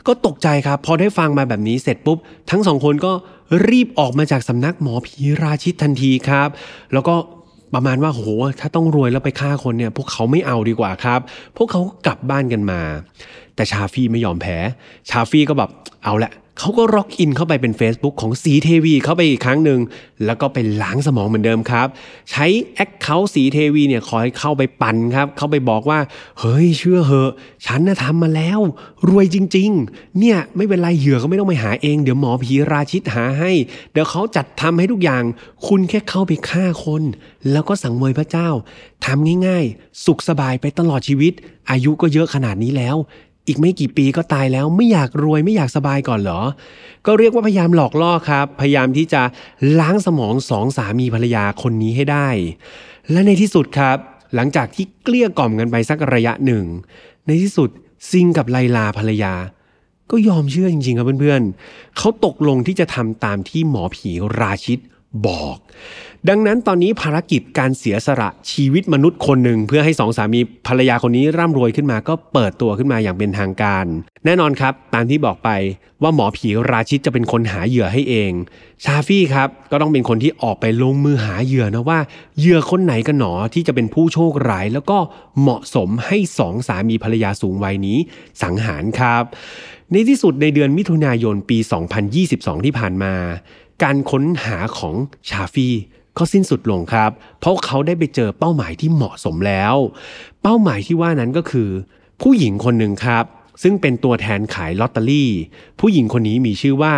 [0.07, 2.17] ก็ตกใจครับ พอได้ฟังมาแบบนี้เสร็จปุ๊บ
[2.49, 3.11] ทั้งสองคนก็
[3.69, 6.49] รีบออกมาจากสำนักหมอผีราชิตทันทีครับ
[6.93, 7.15] แล้วก็
[7.75, 8.27] ประมาณว่าโห
[8.59, 11.19] ถ้าต้องรวยแล้วไปฆ่าคนเนี่ย พวกเขาไม่เอาดีกว่าครับ
[11.57, 12.81] พวกเขากลับบ้านกันมา
[13.55, 14.57] แต่ชาฟี่ไม่ยอมแพ้
[15.09, 15.69] ชาฟี่ก็แบบ
[16.03, 19.79] เอาละ เขาก็ล็อกอินเข้าไปเป็น Facebook ของศรีเทวีเข้าไปอีกครั้งหนึ่ง
[20.25, 21.87] แล้วก็ไปล้างสมองเหมือนเดิมครับ
[22.31, 25.99] ใช้แอคเคาท์สีเทวีเนี่ยคอยเข้าไปปั่นครับ เข้าไปบอกว่า
[26.39, 27.31] เฮ้ยเชื่อเหอะ
[27.65, 28.59] ฉันน่ะทำมาแล้ว
[29.09, 33.51] รวยจริง ๆ เนี่ยไม่เป็นไรเหยื่อก็ไม่ต้องไปหาเอง เดี๋ยวหมอผีราชิตหาให้
[33.91, 35.23] เดี๋ยวเขาจัดทำให้ทุกอย่าง
[35.67, 37.03] คุณแค่เข้าไปฆ่าคน
[37.51, 38.49] แล้วก็สังเวยพระเจ้า
[39.05, 41.33] ทำง่ายๆ สุขสบายไปตลอดชีวิต
[41.71, 42.95] อายุก็เยอะขนาดนี้แล้ว
[43.47, 46.41] อีกไม่กี่ปีก็ตายแล้วไม่อยากรวยไม่อยากสบายก่อนเหรอ
[47.05, 49.21] ก็เรียกว่าพยายามหลอกล่อครับ พยายามที่จะ
[49.79, 52.27] ล้างสมองสองสามีภรรยาคนนี้ให้ได้
[53.11, 53.97] และในที่สุดครับ
[54.35, 56.65] หลังจากที่เกลี้ยกล่อมกันไปสักระยะหนึ่ง
[57.25, 57.69] ในที่สุด
[58.09, 59.33] ซิงกับไลลาภรรยา
[60.11, 64.79] ก็ยอมเชื่อจริงๆครับเพื่อนๆเขาตกลงที่จะทำตามที่หมอผีราชิต
[65.27, 65.57] บอก
[66.29, 73.85] ดังนั้นตอนนี้ภารกิจการเสียสละชีวิตมนุษย์คนหนึ่งเพื่อให้สองสามีภรรยาคนนี้ร่ำรวยขึ้นมาก็เปิดตัวขึ้นมาอย่างเป็นทางการ
[74.25, 75.49] แน่นอนครับ ตามที่บอกไป
[76.01, 78.31] ว่าหมอผีราชิตจะเป็นคนหาเหยื่อให้เอง
[78.83, 81.99] ชาฟี่ครับก็ต้องเป็นคนที่ออกไปลงมือหาเหยื่อนะว่า
[82.39, 84.97] เหยื่อคนไหนกันหนอที่จะเป็นผู้โชคร้ายแล้วก็
[85.41, 87.97] เหมาะสมให้สองสามีภรรยาสูงวัยนี้
[88.41, 89.23] สังหารครับ
[89.91, 91.57] ในที่สุดในเดือนมิถุนายนปี
[92.11, 93.13] 2022 ที่ผ่านมา
[93.83, 94.95] การค้นหาของ
[95.29, 95.69] ชาฟี
[96.17, 99.75] ก็สิ้นสุดลงครับ เพราะเขาได้ไปเจอเป้าหมายที่เหมาะสมแล้ว
[100.41, 101.69] เป้าหมายที่ว่านั้นก็คือ
[102.21, 103.25] ผู้หญิงคนหนึ่งครับ
[103.63, 105.31] ซึ่งเป็นตัวแทนขายลอตเตอรี่
[105.79, 106.93] ผู้หญิงคนนี้มีชื่อว่า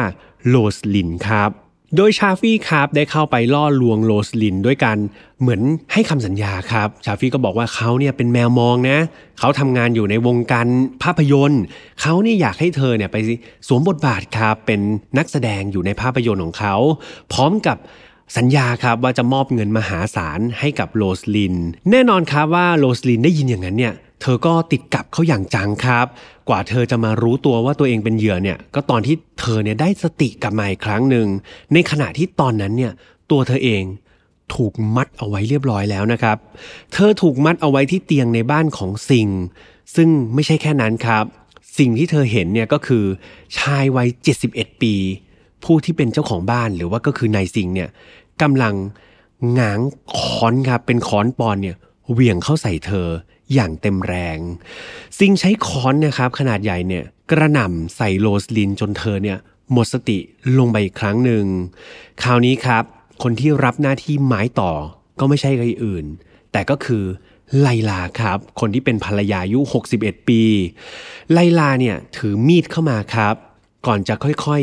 [0.47, 1.51] โรสลินครับ
[1.95, 4.97] โดยชาฟี่ครับได้เข้าไปล่อลวงโรสลินด้วยการ
[5.41, 5.61] เหมือน
[5.93, 8.99] ให้คำสัญญาครับ ชาฟี่ก็บอกว่าเขาเนี่ยเป็นแมวมองนะ
[9.39, 10.67] เขาทำงานอยู่ในวงการ
[11.03, 11.61] ภาพยนตร์
[12.01, 13.17] เขานี่อยากให้เธอเนี่ยไป
[13.67, 14.79] สวมบทบาทครับเป็น
[15.17, 16.75] นักแสดงอยู่ในภาพยนตร์ของเขา
[17.33, 17.77] พร้อมกับ
[18.37, 21.55] สัญญาครับว่าจะมอบเงินมหาศาลให้กับโรสลิน
[21.91, 26.05] แน่นอนครับว่าโรสลินได้ยินอย่างนั้นเนี่ย เธอก็ติดกับเขาอย่างจังครับ
[26.49, 31.27] กว่าเธอจะมารู้ตัวว่าตัวเองเป็นเหยื่อเนี่ยก็ตอนที่เธอเนี่ยได้สติกลับมาอีกครั้งหนึ่ง
[31.73, 32.93] ในขณะที่ตอนนั้นเนี่ย
[33.31, 33.83] ตัวเธอเอง
[34.55, 36.37] ถูกมัดเอาไว้เรียบร้อยแล้วนะครับ
[36.93, 39.29] เธอถูกมัดเอาไว้ที่เตียงในบ้านของสิง
[39.95, 41.25] ซึ่งไม่ใช่แค่นั้นครับ
[41.77, 43.05] สิ่งที่เธอเห็นเนี่ยก็คือ
[43.57, 44.07] ชายวัย
[44.45, 44.93] 71 ปี
[45.63, 47.89] ผู้ที่เป็นเจ้าของบ้านหรือว่าก็คือนายสิงเนี่ย
[48.41, 48.75] กำลัง
[49.59, 49.79] ง้าง
[50.17, 51.75] ค้อนครับเป็นค้อนปอนด์เนี่ย
[52.11, 53.07] เหวี่ยงเข้าใส่เธอ
[53.53, 54.37] อย่างเต็มแรง
[55.17, 59.37] สิงห์ใช้ค้อนนะครับขนาดใหญ่เนี่ยกระหน่ำใส่โรสลินจนเธอเนี่ย
[59.71, 60.17] หมดสติ
[60.57, 61.45] ลงไปอีกครั้งหนึ่ง
[62.23, 62.83] คราวนี้ครับ
[63.23, 64.71] คนที่รับหน้าที่ไม้ต่อ
[65.19, 66.05] ก็ไม่ใช่ใครอื่น
[66.51, 67.03] แต่ก็คือ
[67.59, 69.59] ไลลาครับ คนที่เป็นภรรยาอายุ
[69.93, 70.41] 61 ปี
[71.33, 73.35] ไลลาเนี่ยถือมีดเข้ามาครับ
[73.87, 74.61] ก่อนจะค่อย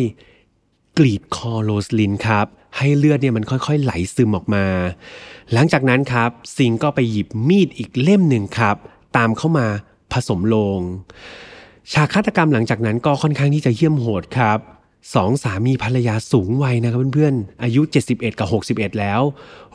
[0.48, 2.46] ๆ กรีดคอโรสลินครับ
[2.78, 4.64] ให้เลือดเนี่ยมันค่อยๆ ไหลซึมออกมา
[5.52, 8.76] หลังจากนั้นครับสิงห์ก็ไปหยิบมีดอีกเล่มหนึ่งครับ
[9.16, 9.66] ตามเข้ามา
[10.12, 10.80] ผสมโรง
[11.92, 14.58] ฉากฆาตกรรมหลังจากนั้นก็ค่อนข้างที่จะเหี้ยมโหดครับ
[15.14, 19.20] สองสามีภรรยาสูงวัยนะครับเพื่อนๆ อายุ 71 กับ 61 แล้ว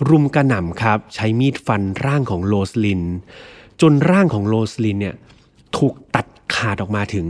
[0.09, 3.01] รุมกระหน่ำครับ ใช้มีดฟันร่างของโรสลิน
[3.81, 5.15] จนร่างของโรสลินเนี่ย
[5.77, 7.25] ถูกตัดขาดออกมาถึง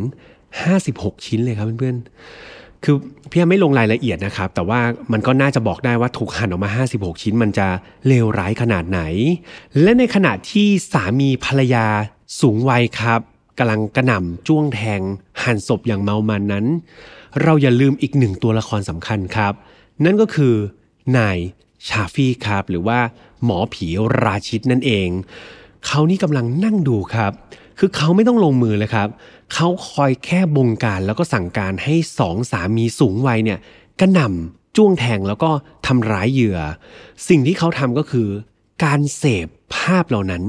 [0.62, 2.95] 56 ชิ้นเลยครับเพื่อนๆ คือ
[3.31, 4.79] พี่ไม่ลงรายละเอียดนะครับ แต่ว่า
[5.11, 7.67] มันก็น่าจะบอกได้ว่าถูกหั่นออกมา 56 ชิ้นมันจะ
[8.07, 9.01] เลวร้ายขนาดไหน
[9.81, 11.85] และในขณะที่สามีภรรยา
[12.39, 13.19] สูงวัยครับ
[13.59, 15.01] กำลังกระหน่ำจ้วงแทง
[15.43, 16.65] หั่นศพอย่างเมามันนั้น
[17.41, 19.53] เราอย่าลืมอีกหนึ่งตัวละครสำคัญครับ
[20.05, 20.53] นั่นก็คือ
[21.17, 21.37] นาย
[21.87, 22.99] ชาฟี่ครับ หรือว่า
[23.43, 23.87] หมอผี
[24.23, 25.09] ราชิตนั่นเอง
[25.85, 27.31] เขานี่กำลังนั่งดูครับ
[27.79, 29.07] คือเขาไม่ต้องลงมือเลยครับ
[29.53, 33.59] เขาคอยแค่บงการแล้วก็สั่งการให้สองสามีสูงวัยเนี่ย
[33.99, 35.51] กระหน่ำจ้วงแทงแล้วก็
[35.88, 36.59] ทำร้ายเหยื่อ
[37.29, 38.27] สิ่งที่เขาทำก็คือ
[38.83, 40.43] การเสพภาพเหล่านั้น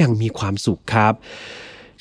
[0.00, 1.14] ยังมีความสุขครับ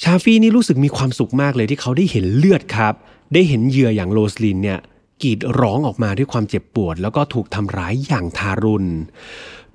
[0.03, 2.93] ชาฟี่นี่รู้สึกมีความสุขมากเลยที่เขาได้เห็นเลือดครับ
[3.34, 4.79] ได้เห็นเหยื่ออย่างโรสลินเนี่ย
[5.23, 8.89] กรีดร้องออกมาด้วยความเจ็บปวด แล้วก็ถูกทำร้ายอย่างทารุณ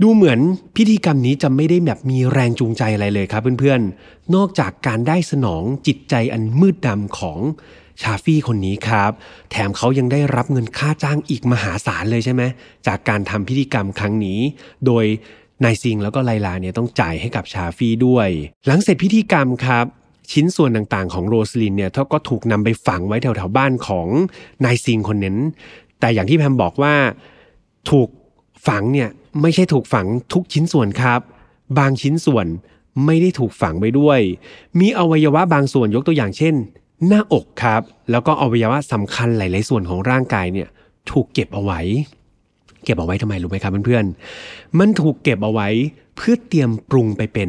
[0.02, 0.38] ดูเหมือน
[0.76, 7.38] พิธีกรรมนี้จะไม่ได้แบบมีแรงจูงใจอะไรเลยครับเพื่อนๆ นอกจากการได้สนองจิตใจอันมืดดำของ
[8.02, 9.10] ชาฟี่คนนี้ครับ
[9.50, 12.42] แถมเขายังได้รับเงินค่าจ้างอีกมหาศาลเลยใช่ไหม
[12.86, 14.40] จากการทำพิธีกรรมครั้งนี้
[14.86, 15.04] โดย
[15.64, 18.28] นายซิงแล้วก็ไลลาเนี่ยต้องจ่ายให้กับชาฟี่ด้วย
[18.66, 19.86] หลังเสร็จพิธีกรรมครับ
[20.32, 24.06] ชิ้นส่วนต่างๆ ของโรสลินเนี่ยก็ถูกนำไปฝังไว้แถวๆบ้านของ
[24.64, 25.36] นายซิงคนนั้น
[26.00, 26.94] แต่อย่างที่แพมบอกว่า
[27.90, 28.08] ถูก
[28.68, 29.08] ฝังเนี่ย
[29.42, 31.20] ไม่ใช่ถูกฝังทุกชิ้นส่วนครับ
[31.78, 32.46] บางชิ้นส่วน
[33.06, 34.20] ไม่ได้ถูกฝังไปด้วย
[34.80, 36.54] มีอวัยวะบางส่วนยกตัวอย่างเช่น
[37.06, 40.68] หน้าอกครับ แล้วก็อวัยวะสำคัญหลาย ๆ ส่วนของร่างกายเนี่ย
[41.10, 41.80] ถูกเก็บเอาไว้
[42.84, 45.68] เก็บเอาไว้ทำไมรู้ไหมครับเพื่อนๆ มันถูกเก็บเอาไว้
[46.16, 47.48] เพื่อเตรียมปรุงไปเป็น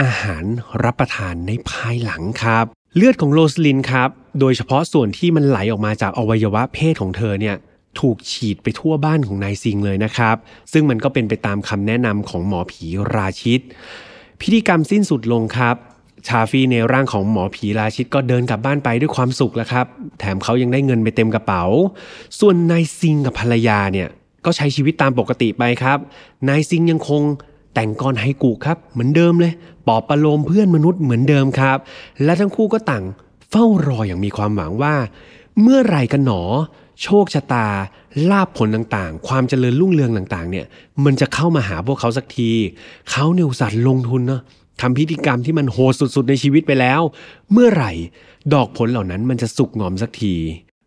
[0.00, 0.44] อาหาร
[0.84, 2.64] รับประทานในภายหลังครับ
[2.96, 7.56] เลือดของโรสลินครับ โดยเฉพาะส่วนที่มันไหลออกมาจากอวัยวะเพศของเธอเนี่ย
[8.00, 10.36] ถูกฉีดไปทั่วบ้านของนายซิงเลยนะครับ
[10.72, 13.60] ซึ่งมันก็เป็นไปตามคำแนะนำของหมอผีราชิต
[14.40, 15.76] พิธีกรรมสิ้นสุดลงครับ
[16.26, 19.86] ชาฟีในร่างของหมอผีราชิตก็เดินกลับบ้านไปด้วยความสุขแล้วครับ
[20.18, 21.64] แถมเขายังได้เงินไปเต็มกระเป๋า
[22.40, 24.08] ส่วนนายซิงกับภรรยาเนี่ย
[24.44, 25.98] ก็ใช้ชีวิตตามปกติไปครับ
[26.48, 27.22] นายซิงยังคง
[27.74, 29.52] แต่งกรไฮกุครับ เหมือนเดิมเลย
[29.86, 31.78] ปอบประโลมเพื่อนมนุษย์เหมือนเดิมครับ
[32.24, 33.04] และทั้งคู่ก็ต่าง
[33.50, 34.94] เฝ้ารออย่างมีความหวังว่า
[35.62, 36.42] เมื่อไหร่กันหนอ
[37.02, 37.66] โชคชะตา
[38.30, 40.66] ลาบผลต่างๆ ความเจริญรุ่งเรืองต่างๆ เนี่ย
[41.04, 42.50] มันจะเข้ามาหาพวกเขาสักที
[43.10, 44.42] เขาเนี่ยอุตว์ลงทุนเนาะ
[44.80, 47.00] ทำพิธีกรรมที่มันโหดสุดๆในชีวิตไปแล้ว
[47.52, 47.92] เมื่อไหร่
[48.54, 50.34] ดอกผลเหล่านั้นมันจะสุกงอมสักที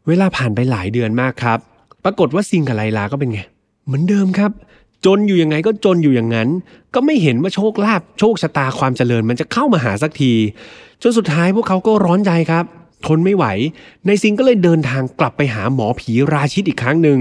[0.08, 1.60] เวลาผ่านไปหลายเดือนมากครับ
[2.04, 3.39] ปรากฏว่าซิงกับไลลาก็เป็นไง
[3.86, 4.52] เหมือนเดิมครับ
[5.06, 6.50] จนอยู่ยังไงก็จนอยู่อย่างนั้น
[6.94, 10.34] ก็ไม่เห็นว่าโชคลาภโชคชะตาความเจริญ มันจะเข้ามาหาสักที
[11.02, 12.66] จนสุดท้ายพวกเขาก็ร้อนใจครับ
[13.06, 13.46] ทนไม่ไหว
[14.06, 17.20] ในซิงก็เลยเดินทางกลับไปหาหมอผีราชิตอีกครั้งหนึ่ง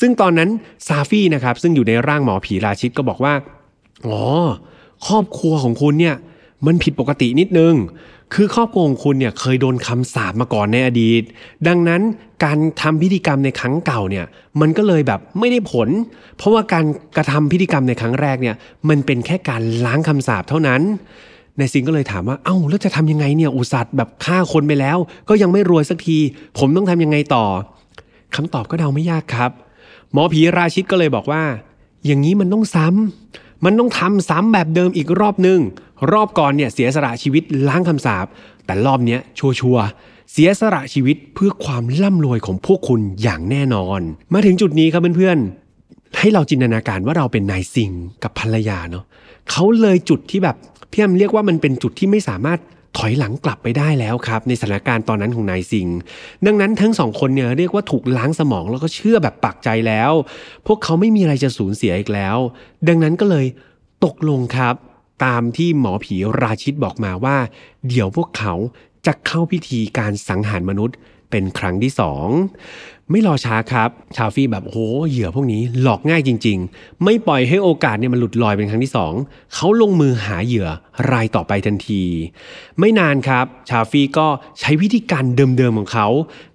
[0.00, 0.48] ซึ่งตอนนั้น
[0.86, 3.34] ซาฟี่นะครับซึ่งอยู่ในร่างหมอผีราชิตก็บอกว่า
[4.06, 4.20] อ๋อ
[5.06, 6.16] ครอบครัวของคุณเนี่ย
[6.66, 7.74] มันผิดปกตินิดนึง
[8.34, 11.22] คือครอบครัวของคุณเนี่ยเคยโดนคำสาปมาก่อนในอดีต
[11.68, 12.02] ดังนั้น
[12.44, 14.26] การทำพิธีกรรมในครั้งเก่าเนี่ย
[14.60, 15.88] มันก็เลยแบบไม่ได้ผล
[16.36, 16.84] เพราะว่าการ
[17.16, 18.56] กระทำพิธีกรรมในครั้งแรกเนี่ย
[18.88, 20.82] มันเป็นแค่การล้างคำสาปเท่านั้น
[21.58, 26.18] นายซิงก็เลยถามว่า เอ้า แล้วจะทำยังไงเนี่ย อุส่าห์แบบฆ่าคนไปแล้ว ก็ยังไม่รวยสักที
[26.58, 27.44] ผมต้องทำยังไงต่อ
[28.36, 29.50] คำตอบก็เดาไม่ยากครับ
[30.12, 31.42] หมอผีราชิตก็เลยบอกว่า
[32.06, 35.60] อย่างนี้มันต้องซ้ำ มันต้องทำซ้ำแบบเดิมอีกรอบหนึ่ง
[36.12, 38.26] รอบก่อนเนี่ยเสียสละชีวิตล้างคำสาป
[38.66, 39.88] แต่รอบเนี้ยชัวร์
[40.32, 44.00] เสียสละชีวิตเพื่อความร่ำรวยของพวกคุณอย่างแน่นอน
[44.32, 47.90] มาถึงจุดนี้ครับเพื่อนๆ ให้เราจินตนาการว่าเราเป็นนายซิง
[48.22, 49.04] กับภรรยาเนาะ
[49.50, 50.56] เขาเลยจุดที่แบบ
[50.90, 52.58] พี่แอมเรียกว่ามันเป็นจุดที่ไม่สามารถ
[52.96, 55.88] ถอยหลังกลับไปได้แล้วครับ ในสถานการณ์ตอนนั้นของนายซิง
[56.46, 60.12] ดังนั้นทั้งสองคนเนี่ยเรียกว่าถูกล้างสมองแล้วก็เชื่อแบบปักใจแล้ว
[60.66, 62.36] พวกเขาไม่มีอะไรจะสูญเสียอีกแล้ว
[62.88, 63.46] ดังนั้นก็เลย
[64.04, 64.74] ตกลงครับ
[65.24, 67.36] ตามที่หมอผีราชิตบอกมาว่า
[67.88, 68.54] เดี๋ยวพวกเขา
[69.06, 70.96] จะเข้าพิธีการสังหารมนุษย์
[71.32, 72.26] เป็นครั้งที่สอง
[73.10, 79.12] ไม่รอช้าครับ ชาฟี่แบบโอ้เหยื่อพวกนี้หลอกง่ายจริง ๆ ไม่ปล่อยให้โอกาสเนี่ยมันหลุดลอยเป็นครั้งที่สอง
[79.54, 80.68] เขาลงมือหาเหยื่อ
[81.10, 82.02] รายต่อไปทันที
[82.78, 84.26] ไม่นานครับ ชาฟี่ก็
[84.60, 86.08] ใช้วิธีการเดิมๆของเขา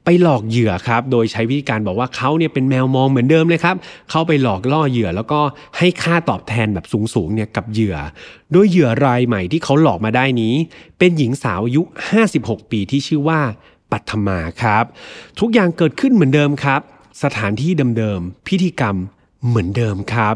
[0.05, 3.75] ไปหลอกเหยื่อครับ โดยใช้วิธีการบอกว่าเขาเนี่ยเป็นแมวมองเหมือนเดิมเลยครับ
[4.09, 5.39] เขาไปหลอกล่อเหยื่อแล้วก็
[5.77, 7.95] ให้ค่าตอบแทนแบบสูงๆเนี่ยกับเหยื่อ
[8.51, 10.53] โดยเหยื่อรายใหม่ที่เขาหลอกมาได้นี้
[10.99, 11.81] เป็นหญิงสาวอายุ
[12.27, 13.41] 56 ปีที่ชื่อว่า
[13.91, 14.86] ปัทมาครับ
[15.39, 16.82] ทุกอย่างเกิดขึ้นเหมือนเดิมครับ
[17.23, 18.95] สถานที่เดิมๆพิธีกรรม
[19.47, 20.36] เหมือนเดิมครับ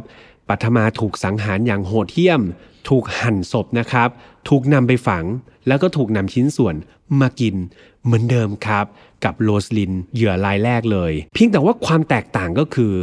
[0.50, 2.42] ปัทมาถูกสังหารอย่างโหดเหี้ยม
[2.90, 4.10] ถูกหั่นศพนะครับ
[4.50, 5.26] ถูกนำไปฝัง
[5.68, 6.76] แล้วก็ถูกนำชิ้นส่วน
[7.22, 7.56] มากิน
[8.04, 8.86] เหมือนเดิมครับ
[9.26, 12.94] กับโรสลินเหยื่อรายแรกเลย เพียงแต่ว่าความแตกต่างก็คือ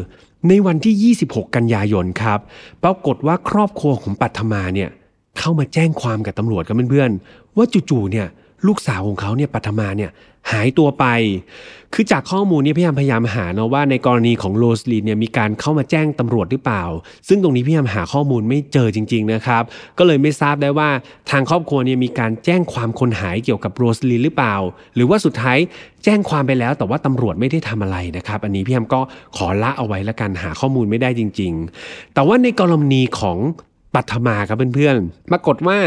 [0.49, 2.41] ในวันที่ 26 กันยายนครับ
[2.85, 4.91] ปรากฏว่าครอบครัวของปัทมาเนี่ย
[5.39, 8.27] เข้ามาแจ้งความกับตำรวจกันเพื่อนๆว่าจู่ๆเนี่ย
[8.67, 10.11] ลูกสาวของเขาเนี่ยปัทมาเนี่ย
[10.53, 11.05] หายตัวไป
[11.95, 16.85] คือจากข้อมูลนี้พี่ยามพยายามหาเนาะว่าในกรณีของโรสลีนเนี่ยมีการเข้ามาแจ้งตำรวจหรือเปล่า
[17.29, 19.63] ซึ่งตรงนี้พี่ยามหาข้อมูลไม่เจอจริง ๆนะครับ
[19.99, 20.91] ก็เลยไม่ทราบได้ว่า
[21.31, 24.55] ทางครอบครัวเนี่ยมีการแจ้งความคนหายเกี่ยวกับโรสลีนหรือเปล่า
[24.95, 25.59] หรือว่าสุดท้าย
[26.05, 29.01] แจ้งความไปแล้วแต่ว่าตำรวจไม่ได้ทำอะไรนะครับ อันนี้พี่ยามก็
[29.37, 31.53] ขอละเอาไว้ละกันหาข้อมูลไม่ได้จริง
[31.85, 33.39] ๆ แต่ว่าในกรณีของ
[33.95, 35.79] ปัทมาครับเพื่อนๆ ปรากฏว่า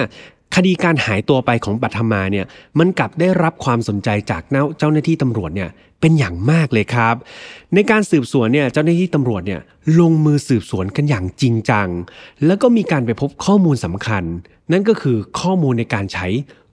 [0.55, 2.45] คดีการหายตัวไปของปัทมาเนี่ย
[2.79, 4.41] มันกลับได้รับความสนใจจาก
[4.77, 5.69] เจ้าหน้าที่ตำรวจเนี่ย
[6.01, 7.15] เป็นอย่างมากเลยครับ
[7.73, 9.61] ในการสืบสวนเนี่ยเจ้าหน้าที่ตำรวจเนี่ย
[9.99, 11.87] ลงมือสืบสวนกันอย่างจริงจัง
[12.45, 14.23] แล้วก็มีการไปพบข้อมูลสำคัญ
[14.71, 16.27] นั่นก็คือข้อมูลในการใช้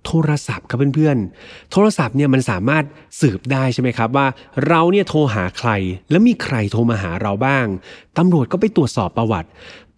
[0.06, 2.84] โทรศัพท์ครับเพื่อนๆ โทรศัพท์เนี่ยมันสามารถ
[3.20, 4.26] สืบได้ใช่ไหมครับว่า
[4.68, 5.70] เราเนี่ยโทรหาใคร
[6.10, 7.66] แล้วมีใครโทรมาหาเราบ้าง
[8.18, 9.48] ตำรวจก็ไปตรวจสอบประวัติ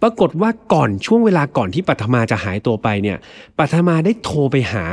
[0.02, 3.18] ปรากฏว่าก่อนช่วงเวลาก่อนที่ปัทมาจะหายตัวไปเนี่ย
[3.58, 4.84] ปัทมาได้โทรไปหา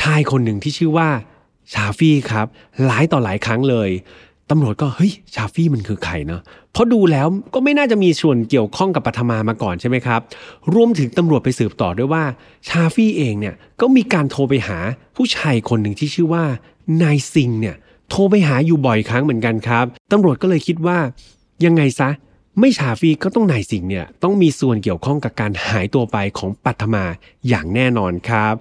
[0.00, 1.08] ชายคนหนึ่งที่ชื่อว่า
[1.72, 2.46] ชาฟี่ครับ
[2.86, 3.90] หลายต่อหลายครั้งเลย
[4.50, 10.20] ตำรวจก็เฮ้ยชาฟี่มันคือใครเนาะเพราะดูแล้วก็ไม่น่าจะมีส่วนเกี่ยวข้องกับปัทมามาก่อนใช่ไหมครับ
[10.74, 12.24] รวมถึงตำรวจไปสืบต่อด้วยว่า
[12.68, 14.78] ชาฟี่เองเนี่ยก็มีการโทรไปหา
[15.16, 16.44] ผู้ชายคนหนึ่งที่ชื่อว่า
[17.02, 17.76] นายซิงเนี่ย
[18.10, 20.98] โทรไปหาอยู่บ่อยครั้งเหมือนกันครับตำรวจก็เลยคิดว่า
[21.64, 22.08] ยังไงซะ
[22.60, 27.04] ไม่ชาฟีก็ต้องนายสิงเนี่ยต้องมีส่วนเกี่ยวข้องกับการหายตัวไปของปัทมา
[27.48, 28.54] อย่างแน่นอนครับ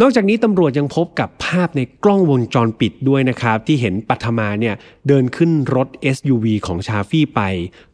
[0.00, 4.74] นอกจากนี้ตำรวจยังพบกับภาพในกล้องวงจรปิดด้วยนะครับ ที่เห็นปัทมาเนี่ย
[5.08, 7.40] เดินขึ้นรถ SUV ของชาฟี่ไป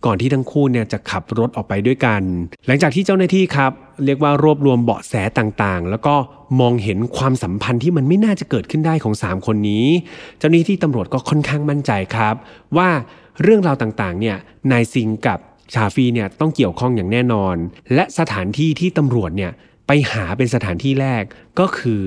[0.05, 2.23] ก่อนที่ทั้งคู่เนี่ยจะขับรถออกไปด้วยกัน
[2.67, 3.73] หลังจากที่เจ้าหน้าที่ครับ
[4.05, 6.15] เรียกว่ารวบรวมเบาะแสต่างๆ แล้วก็
[6.61, 9.87] มองเห็นความสัมพันธ์ที่มันไม่น่าจะเกิดขึ้นได้ของ 3 คนนี้
[10.39, 12.35] เจ้าหน้าที่ตำรวจก็ค่อนข้างมั่นใจครับ
[12.77, 12.89] ว่า
[13.43, 14.37] เรื่องราวต่างๆเนี่ย
[14.73, 15.39] นายซิงกับ
[15.75, 17.57] ชาฟีเนี่ยต้องเกี่ยวข้องอย่างแน่นอน
[17.95, 19.53] และสถานที่ที่ตำรวจเนี่ย
[19.87, 21.23] ไปหาเป็นสถานที่แรก
[21.61, 22.01] ก็คือ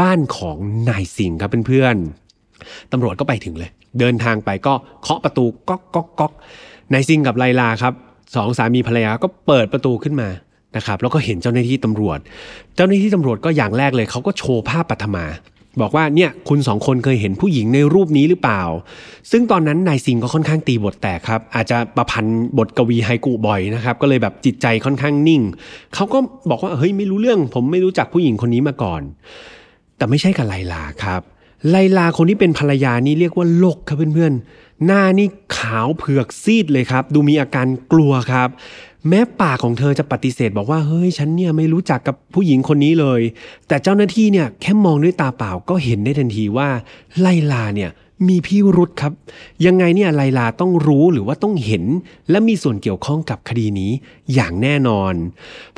[0.00, 0.56] บ้านของ
[0.88, 6.32] นายสิงครับเพื่อนๆตำรวจก็ไปถึงเลย เดินทางไปก็เคาะประตูก๊อกก๊อกก๊อก
[6.92, 7.92] นายสิงกับไลลาครับ
[8.34, 10.28] สองสามีภรรยาก็เปิดประตูขึ้นมา
[10.76, 12.18] นะครับแล้วก็เห็นเจ้าหน้าที่ตำรวจ
[12.74, 15.24] เจ้าหน้าที่ตำรวจก็อย่างแรกเลยเขาก็โชว์ภาพปัทมา
[15.82, 18.62] บอกว่าเนี่ยคุณสองคนเคยเห็นผู้หญิงในรูปนี้หรือเปล่า
[19.30, 25.42] ซึ่งตอนนั้นนายซิงก็ค่อนข้างตีบทแตกครับ อาจจะประพันธ์บทกวีไฮกุบ่อยนะครับ ก็เลยแบบจิตใจค่อนข้างนิ่ง
[25.94, 26.18] เขาก็
[26.50, 29.02] บอกว่าเฮ้ยไม่รู้เรื่อง ผมไม่รู้จักผู้หญิงคนนี้มาก่อน
[29.96, 31.22] แต่ไม่ใช่กับไลลาครับ
[31.70, 38.48] ไลลาคนที่เป็นภรรยานี่เรียกว่าโลกครับเพื่อนๆ หน้านี่ขาวเผือกซีดเลยครับ ดูมีอาการกลัวครับ
[39.08, 43.20] แม้ปากของเธอจะปฏิเสธบอกว่าเฮ้ยฉันเนี่ยไม่รู้จักกับผู้หญิงคนนี้เลย
[43.68, 46.68] แต่เจ้าหน้าที่เนี่ยแค่มองด้วยตาเปล่าก็เห็นได้ทันทีว่า
[47.20, 47.90] ไลลาเนี่ย
[48.28, 49.12] มีพิรุษครับ
[49.66, 51.84] ยังไงเนี่ยไลลาต้องรู้หรือว่าต้องเห็น
[52.30, 53.90] และมีส่วนเกี่ยวข้องกับคดีนี้
[54.34, 55.14] อย่างแน่นอน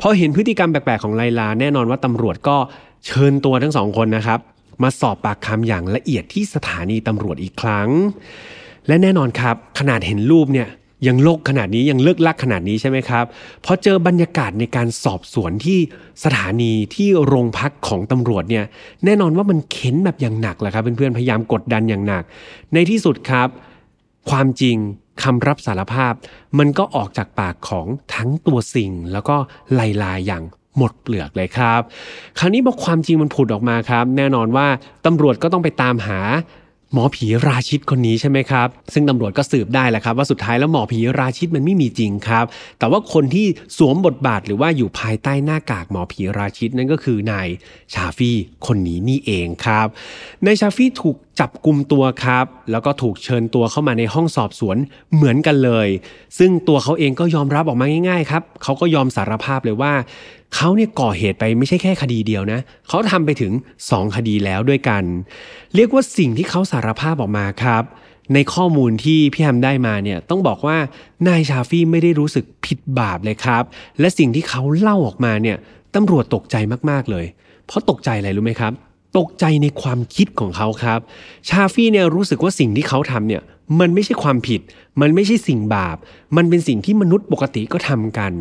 [0.01, 2.57] พอเห็นพฤติกรรมแปลกๆของไลลาแน่นอนว่าตำรวจก็
[3.05, 4.39] เชิญตัวทั้งสองคนนะครับ
[4.83, 7.89] มาสอบปากคำอย่างละเอียดที่สถานีตำรวจอีกครั้ง
[8.87, 10.67] และแน่นอนครับ ขนาดเห็นรูปเนี่ย
[11.07, 13.25] ยังโลกขนาดนี้ยังเลิกลักขนาดนี้ใช่ไหมครับ
[13.65, 15.79] พอเจอบรรยากาศในการสอบสวนที่
[16.23, 18.65] สถานีที่โรงพักของตำรวจเนี่ย
[19.05, 22.23] แน่นอนว่ามันเข็นแบบอย่างหนักแหละครับเพื่อนๆพยายามกดดันอย่างหนัก
[22.73, 23.47] ในที่สุดครับ
[24.29, 24.77] ความจริง
[25.23, 26.13] คำรับสารภาพ
[26.59, 29.35] มันก็ออกจากปากของทั้งตัวสิ่ง แล้วก็
[29.73, 30.43] ไลลายอย่าง
[30.77, 31.81] หมดเปลือกเลยครับ
[32.39, 34.67] คราวนี้บอกความจริงมันผุดออกมาครับ แน่นอนว่า
[35.05, 36.19] ตำรวจก็ต้องไปตามหา
[36.93, 42.45] หมอผีราชิตคนนี้ใช่ไหมครับ ซึ่งตำรวจก็สืบได้แหละครับ ว่าสุดท้ายแล้วหมอผีราชิตมันไม่มีจริงครับ
[42.79, 47.47] แต่ว่าคนที่สวมบทบาทหรือว่าอยู่ภายใต้หน้ากากหมอผีราชิตนั่นก็คือนาย
[47.93, 49.87] ชาฟี่คนนี้นี่เองครับ
[50.45, 54.77] นายชาฟี่ถูกจับกลุ่มตัวครับ แล้วก็ถูกเชิญตัวเข้ามาในห้องสอบสวน
[55.15, 55.87] เหมือนกันเลย
[56.39, 59.93] ซึ่งตัวเขาเองก็ยอมรับออกมาง่ายๆครับเขาก็ยอมสารภาพเลยว่า
[60.55, 63.51] เขาเนี่ยก่อเหตุไปไม่ใช่แค่คดีเดียวนะ เขาทำไปถึง
[63.83, 65.03] 2 คดีแล้วด้วยกัน
[65.75, 67.83] เรียกว่าสิ่งที่เขาสารภาพออกมาครับ
[68.33, 70.77] ในข้อมูลที่พี่แฮมได้มาเนี่ยต้องบอกว่า
[71.27, 73.63] นายชาฟี่ไม่ได้รู้สึกผิดบาปเลยครับ
[73.99, 75.57] และสิ่งที่เขาเล่าออกมาเนี่ย
[75.95, 76.55] ตำรวจตกใจ
[76.89, 77.25] มากๆเลย
[77.67, 78.73] เพราะตกใจอะไรรู้ไหมครับ
[79.17, 80.99] ตกใจในความคิดของเขาครับ
[81.49, 83.41] ชาฟี่เนี่ยรู้สึกว่าสิ่งที่เขาทำเนี่ย
[83.79, 84.61] มันไม่ใช่ความผิด
[85.01, 85.97] มันไม่ใช่สิ่งบาป
[86.37, 88.33] มันเป็นสิ่งที่มนุษย์ปกติก็ทำกัน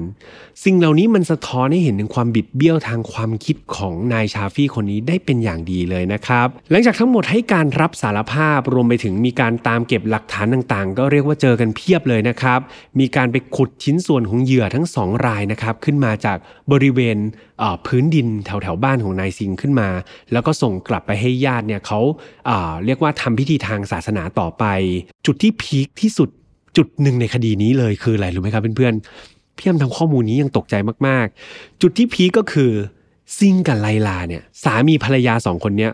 [0.64, 12.60] สิ่งเหล่านี้มันสะท้อนให้เห็นถึงความบิดเบี้ยวทางความคิดของนายชาฟี่คนนี้ได้เป็นอย่างดีเลยนะครับ หลังจากทั้งหมดให้การรับสารภาพรวมไปถึงมีการตามเก็บหลักฐานต่างๆ ก็เรียกว่าเจอกันเพียบเลยนะครับ
[12.98, 16.38] มีการไปขุดชิ้นส่วนของเหยื่อทั้งสองรายนะครับขึ้นมาจาก
[16.72, 17.16] บริเวณ
[17.86, 19.88] พื้นดินแถวแถวบ้านของนายซิงขึ้นมา
[20.32, 22.00] แล้วก็ส่งกลับไปให้ญาติเนี่ยเขา
[22.84, 24.64] เรียกว่าทำพิธีทางศาสนาต่อไป
[25.26, 26.30] จุดที่พีคที่สุด
[26.76, 30.74] จุดหนึ่งในคดีนี้เลยคืออะไรรู้ไหมครับเพื่อนๆพี่ยมทำข้อมูลนี้ยังตกใจ
[31.06, 32.70] มากๆ จุดที่พีก็คือ
[33.38, 35.92] ซิงกับไลลาเนี่ยสามีภรรยาสองคนเนี้ย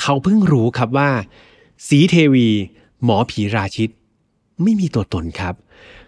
[0.00, 1.10] เขาเพิ่งรู้ครับว่า
[1.88, 2.48] สีเทวี
[3.04, 3.90] หมอผีราชิต
[4.62, 5.54] ไม่มีตัวตนครับ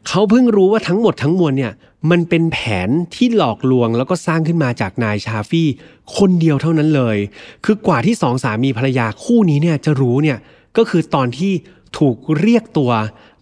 [0.08, 1.72] เขาเพิ่งรู้ว่าทั้งหมดทั้งมวลเนี่ย
[2.10, 5.68] มันเป็นแผนที่หลอกลวงแล้วก็สร้างขึ้นมาจากนายชาฟี่
[6.16, 7.16] คนเดียวเท่านั้นเลย
[7.64, 10.38] คือกว่าที่สองสามีภรรยาคู่นี้เนี่ยจะรู้เนี่ย
[10.76, 11.52] ก็คือตอนที่
[11.98, 12.90] ถูกเรียกตัว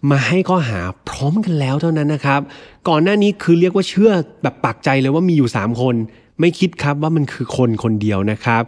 [0.09, 0.79] มาให้ข้อหา
[1.09, 2.41] พร้อมกันแล้วเท่านั้นนะครับ
[2.87, 4.11] ก่อนหน้านี้คือเรียกว่าเชื่อ
[4.43, 5.95] แบบปักใจเลยว่ามีอยู่ 3 คน
[6.39, 8.63] ไม่คิดครับว่ามันคือคนคนเดียวนะครับ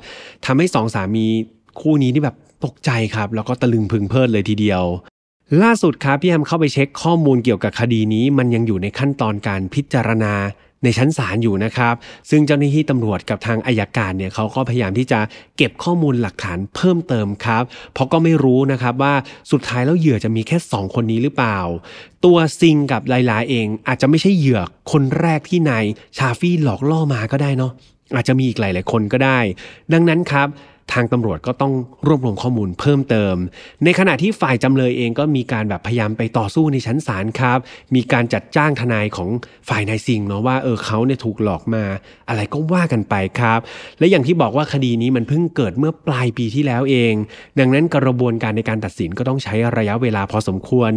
[0.46, 1.26] ทำให้สองสามี
[1.80, 2.36] คู่นี้นี่แบบ
[2.66, 4.84] ตกใจครับ แล้วก็ตะลึงพึงเพลิดเลยทีเดียว
[5.63, 10.34] ล่าสุดครับพี่แฮมเข้าไปเช็คข้อมูลเกี่ยวกับคดีนี้ มันยังอยู่ในขั้นตอนการพิจารณา
[10.84, 11.96] ในชั้นศาลอยู่นะครับ
[12.30, 15.20] ซึ่งเจ้าหน้าที่ตำรวจกับทางอายการเนี่ยเขาก็พยายามที่จะ
[15.58, 17.63] เก็บข้อมูลหลักฐานเพิ่มเติมครับ
[17.94, 19.13] เพราะก็ไม่รู้นะครับว่า
[19.52, 21.60] สุดท้ายแล้วเหยื่อจะมีแค่ 2 คนนี้หรือเปล่า
[22.26, 24.62] ตัวซิงกับไลลาเองอาจจะไม่ใช่เหยื่อ
[24.92, 25.86] คนแรกที่นาย
[26.18, 27.72] ชาฟี่หลอกล่อมาก็ได้เนาะ
[28.16, 29.40] อาจจะมีอีกหลาย ๆ คนก็ได้
[29.94, 30.48] ดังนั้นครับ
[30.93, 31.73] ทางตำรวจก็ต้อง
[32.08, 33.36] รวบรวมข้อมูลเพิ่มเติม
[33.84, 37.60] ในขณะที่ฝ่ายจำเลยเองก็มีการแบบพยายามไปต่อสู้ในชั้นศาลครับ
[37.95, 39.30] มีการจัดจ้างทนายของ
[39.69, 41.84] ฝ่ายนายซิงเนาะว่าเออเขาเนี่ยถูกหลอกมา
[42.30, 43.60] อะไรก็ว่ากันไปครับ
[44.00, 47.13] และอย่างที่บอกว่าคดีนี้มันเพิ่งเกิดเมื่อปลายปีที่แล้วเอง
[47.60, 50.91] ดังนั้นกระบวนการในการตัดสินก็ต้องใช้ระยะเวลาพอสมควร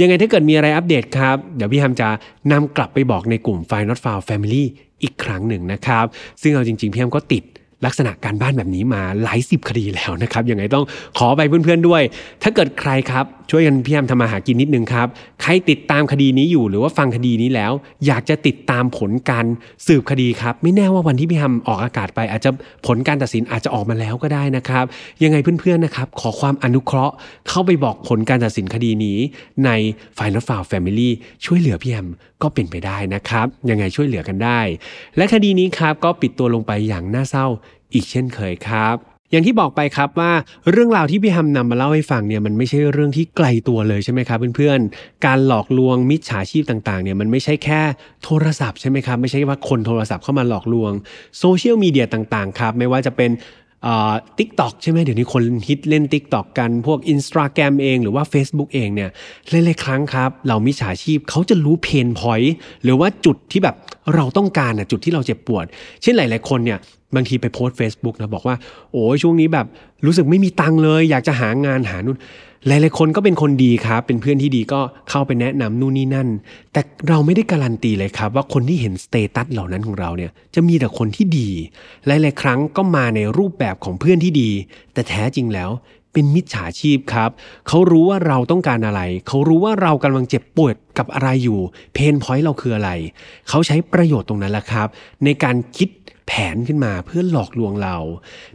[0.00, 2.08] ยังไงถ้าเกิดมีอะไรอัปเดตครับ เดี๋ยวพี่ฮัมจะ
[2.52, 4.64] นำกลับไปบอกในกลุ่ม f i Not f o u n Family
[5.02, 6.06] อีกครั้งหนึ่งนะครับ
[6.42, 7.44] ซึ่งเอาจริงๆพี่ฮัมก็ติด
[7.84, 10.84] ลักษณะการบ้านแบบนี้มาหลายสิบคดีแล้วนะครับยังไงต้อง
[11.18, 12.02] ขอไปเพื่อนๆด้วย
[12.42, 15.08] ถ้าเกิดใครครับ ช่วยกันพี่ยมทำมาหากินนิดนึงครับ
[15.42, 17.72] ใครติดตามคดีนี้อยู่หรือว่าฟังคดีนี้แล้ว
[18.06, 19.46] อยากจะติดตามผลการ
[19.86, 22.50] สืบคดีครับ ไม่แน่ว่าวันที่พี่ยมออกอากาศไป อาจจะ
[22.86, 24.84] ผลการตัดสินอาจจะออกมาแล้วก็ได้นะครับ
[25.22, 27.14] ยังไงเพื่อนๆนะครับ ขอความอนุเคราะห์
[27.48, 29.18] เข้าไปบอกผลการตัดสินคดีนี้
[29.64, 29.70] ใน
[30.18, 31.10] Final f i l e Family
[31.44, 32.06] ช่วยเหลือพี่ยม
[32.42, 34.60] ก็เป็นไปได้นะครับยังไงช่วยเหลือกันได้
[35.16, 37.46] และคดีนี้ครับก็ปิดตัวลงไปอย่างน่าเศร้า
[37.94, 40.32] อีกเช่นเคยครับ อย่างที่บอกไปครับว่า
[40.70, 47.80] เรื่องราวที่พี่ฮัมนำมาเล่าให้ฟังเนี่ยมันไม่ใช่เรื่องที่ไกลตัวเลยใช่ไหมครับเพื่อนๆ การหลอกลวงมิจฉาชีพต่างๆเนี่ยมันไม่ใช่แค่
[48.24, 50.92] โทรศัพท์ใช่ไหมครับไม่ใช่ว่าคนโทรศัพท์เข้ามาหลอกลวง
[51.38, 53.32] โซเชียลมีเดียต่างๆครับไม่ว่าจะเป็น
[54.38, 59.10] TikTok ใช่ไหมเดี๋ยวนี้คนฮิตเล่น Tik t o อกกันพวก Instagram เองหรือว่า Facebook เองเนี่ย
[59.50, 63.76] หลายๆครั้งครับเรามิจฉาชีพเขาจะรู้ pain point หรือว่าจุดที่แบบ
[64.14, 65.64] เราต้องการนะจุดที่เราเจ็บปวด
[66.02, 66.78] เช่นหลาย ๆ คนเนี่ย
[67.14, 68.56] บางทีไปโพสต์ Facebook นะบอกว่า
[68.92, 69.66] โอ้ยช่วงนี้แบบ
[70.06, 72.18] รู้สึกไม่มีตังเลย อยากจะหางานหานู่น
[72.68, 76.28] หลายๆคนก็เป็นคนดีครับ เป็นเพื่อนที่ดีก็เข้าไปแนะนำนู่นนี่นั่น
[76.72, 81.48] แต่เราไม่ได้การันตีเลยครับ ว่าคนที่เห็น status เหล่านั้นของเราเนี่ยจะมีแต่คนที่ดี
[82.06, 84.50] หลายๆครั้งก็มาในรูปแบบของเพื่อนที่ดี
[84.92, 85.70] แต่แท้จริงแล้ว
[86.12, 87.30] เป็นมิจฉาชีพครับ
[87.68, 91.60] เขารู้ว่าเราต้องการอะไร เขารู้ว่าเรากำลังเจ็บปวดกับอะไรอยู่
[91.94, 92.90] pain point เราคืออะไร
[93.48, 94.88] เขาใช้ประโยชน์ตรงนั้นแหละครับ
[95.24, 95.88] ในการคิด
[96.26, 97.96] แผนขึ้นมาเพื่อหลอกลวงเรา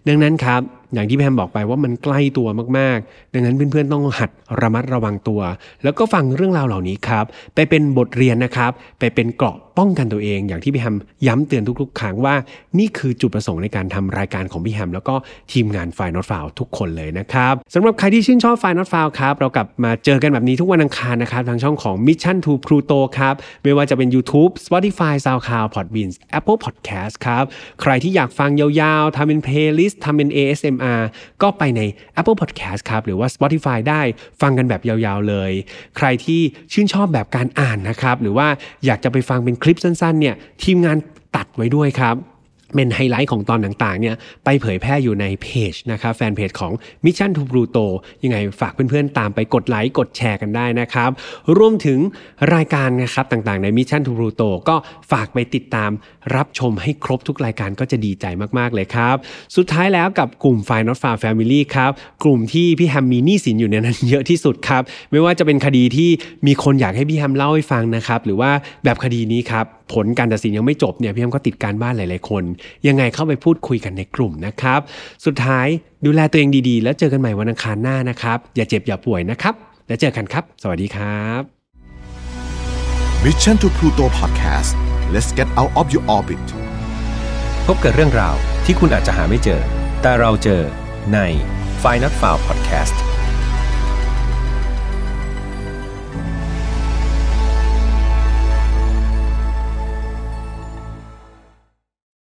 [0.07, 0.61] ดังนั้นครับ
[0.93, 4.29] อย่างที่แฮมบอกไปว่ามันใกล้ตัวมากๆ ดังนั้นเพื่อนๆต้องหัด
[4.61, 5.41] ระมัดระวังตัว
[5.83, 10.95] แล้วก็ฟังเรื่องราวเหล่านี้ครับ ไปเป็นบทเรียนนะครับ ไปเป็นเกราะป้องกันตัวเองอย่างที่พี่แฮม
[11.27, 12.35] ย้ำเตือนทุกๆ ครั้งว่า
[12.79, 15.15] นี่คือจุดประสงค์ในการทำรายการของพี่แฮมแล้วก็
[15.51, 25.67] ทีมงาน File Not Found ทุกคนเลยนะครับสำหรับใครที่ชื่นชอบ File Not Found ครับเรากลับมาเจอกันแบบนี้ทุกวันอังคารนะครับทางช่องของ Mission to Pluto ครับไม่ว่าจะเป็น YouTube Spotify SoundCloud
[25.75, 27.43] Podbean Apple Podcast ครับ
[27.81, 31.01] ใครที่อยากฟังยาวๆทำเป็น playlist ทำเป็น ASMR
[31.41, 31.81] ก็ไปใน
[32.19, 34.01] Apple Podcast ครับหรือว่า Spotify ได้
[34.41, 35.51] ฟังกันแบบยาวๆเลย
[35.97, 36.41] ใครที่
[36.73, 38.47] ชื่นชอบแบบการอ่านนะครับหรือว่า
[38.85, 40.97] อยากจะไปฟังเป็นคลิปสั้นๆเนี่ยทีมงาน
[41.35, 42.15] ตัดไว้ด้วยครับ
[42.75, 46.71] เป็นไฮไลท์ของตอนต่างๆเนี่ยไปเผยแพร่อยู่ในเพจนะครับแฟนเพจของ
[47.05, 47.85] Mission to Pluto
[48.23, 51.09] ยังไงฝากเพื่อนๆตามไปกดไลค์กดแชร์กันได้นะครับ
[51.57, 51.99] รวมถึง
[52.55, 54.75] รายการนะครับต่างๆใน Mission to Pluto ก็
[55.11, 55.91] ฝากไปติดตาม
[56.35, 58.25] รับชมให้ครบทุกรายการก็จะดีใจ
[58.57, 59.15] มากๆเลยครับ
[59.55, 61.91] สุดท้ายแล้วกับกลุ่ม f i Not Far Family ครับ
[62.23, 64.81] กลุ่มที่พี่แฮมมีหนี้สินอยู่ในนั้นเยอะที่สุดครับ
[65.11, 66.09] ไม่ว่าจะเป็นคดีที่
[66.47, 68.51] มีคนอยากให้พี่แฮมเล่าให้ฟังนะครับหรือว่า
[68.83, 72.43] แบบคดีนี้ครับ ผลการตัดสินยังไม่จบเนี่ยพี่แฮมก็ติดการบ้านหลายๆคน
[72.87, 74.79] ยังไงเข้าไปพูดคุยกันในกลุ่มนะครับ
[75.25, 75.67] สุดท้าย
[76.05, 79.53] ดูแลตัวเองดีๆ แล้วเจอกันใหม่วันอังคารหน้านะครับ อย่าเจ็บอย่าป่วยนะครับ
[79.87, 81.41] แล้วเจอกันครับ สวัสดีครับ
[83.23, 84.71] Mission to Pluto Podcast
[85.13, 86.45] let's get out of your orbit
[87.65, 89.61] พบกับเรื่องราวที่คุณอาจจะหาไม่เจอ
[90.01, 90.61] แต่เราเจอ
[91.13, 91.19] ใน
[91.83, 92.95] f i n a l f i l e Podcast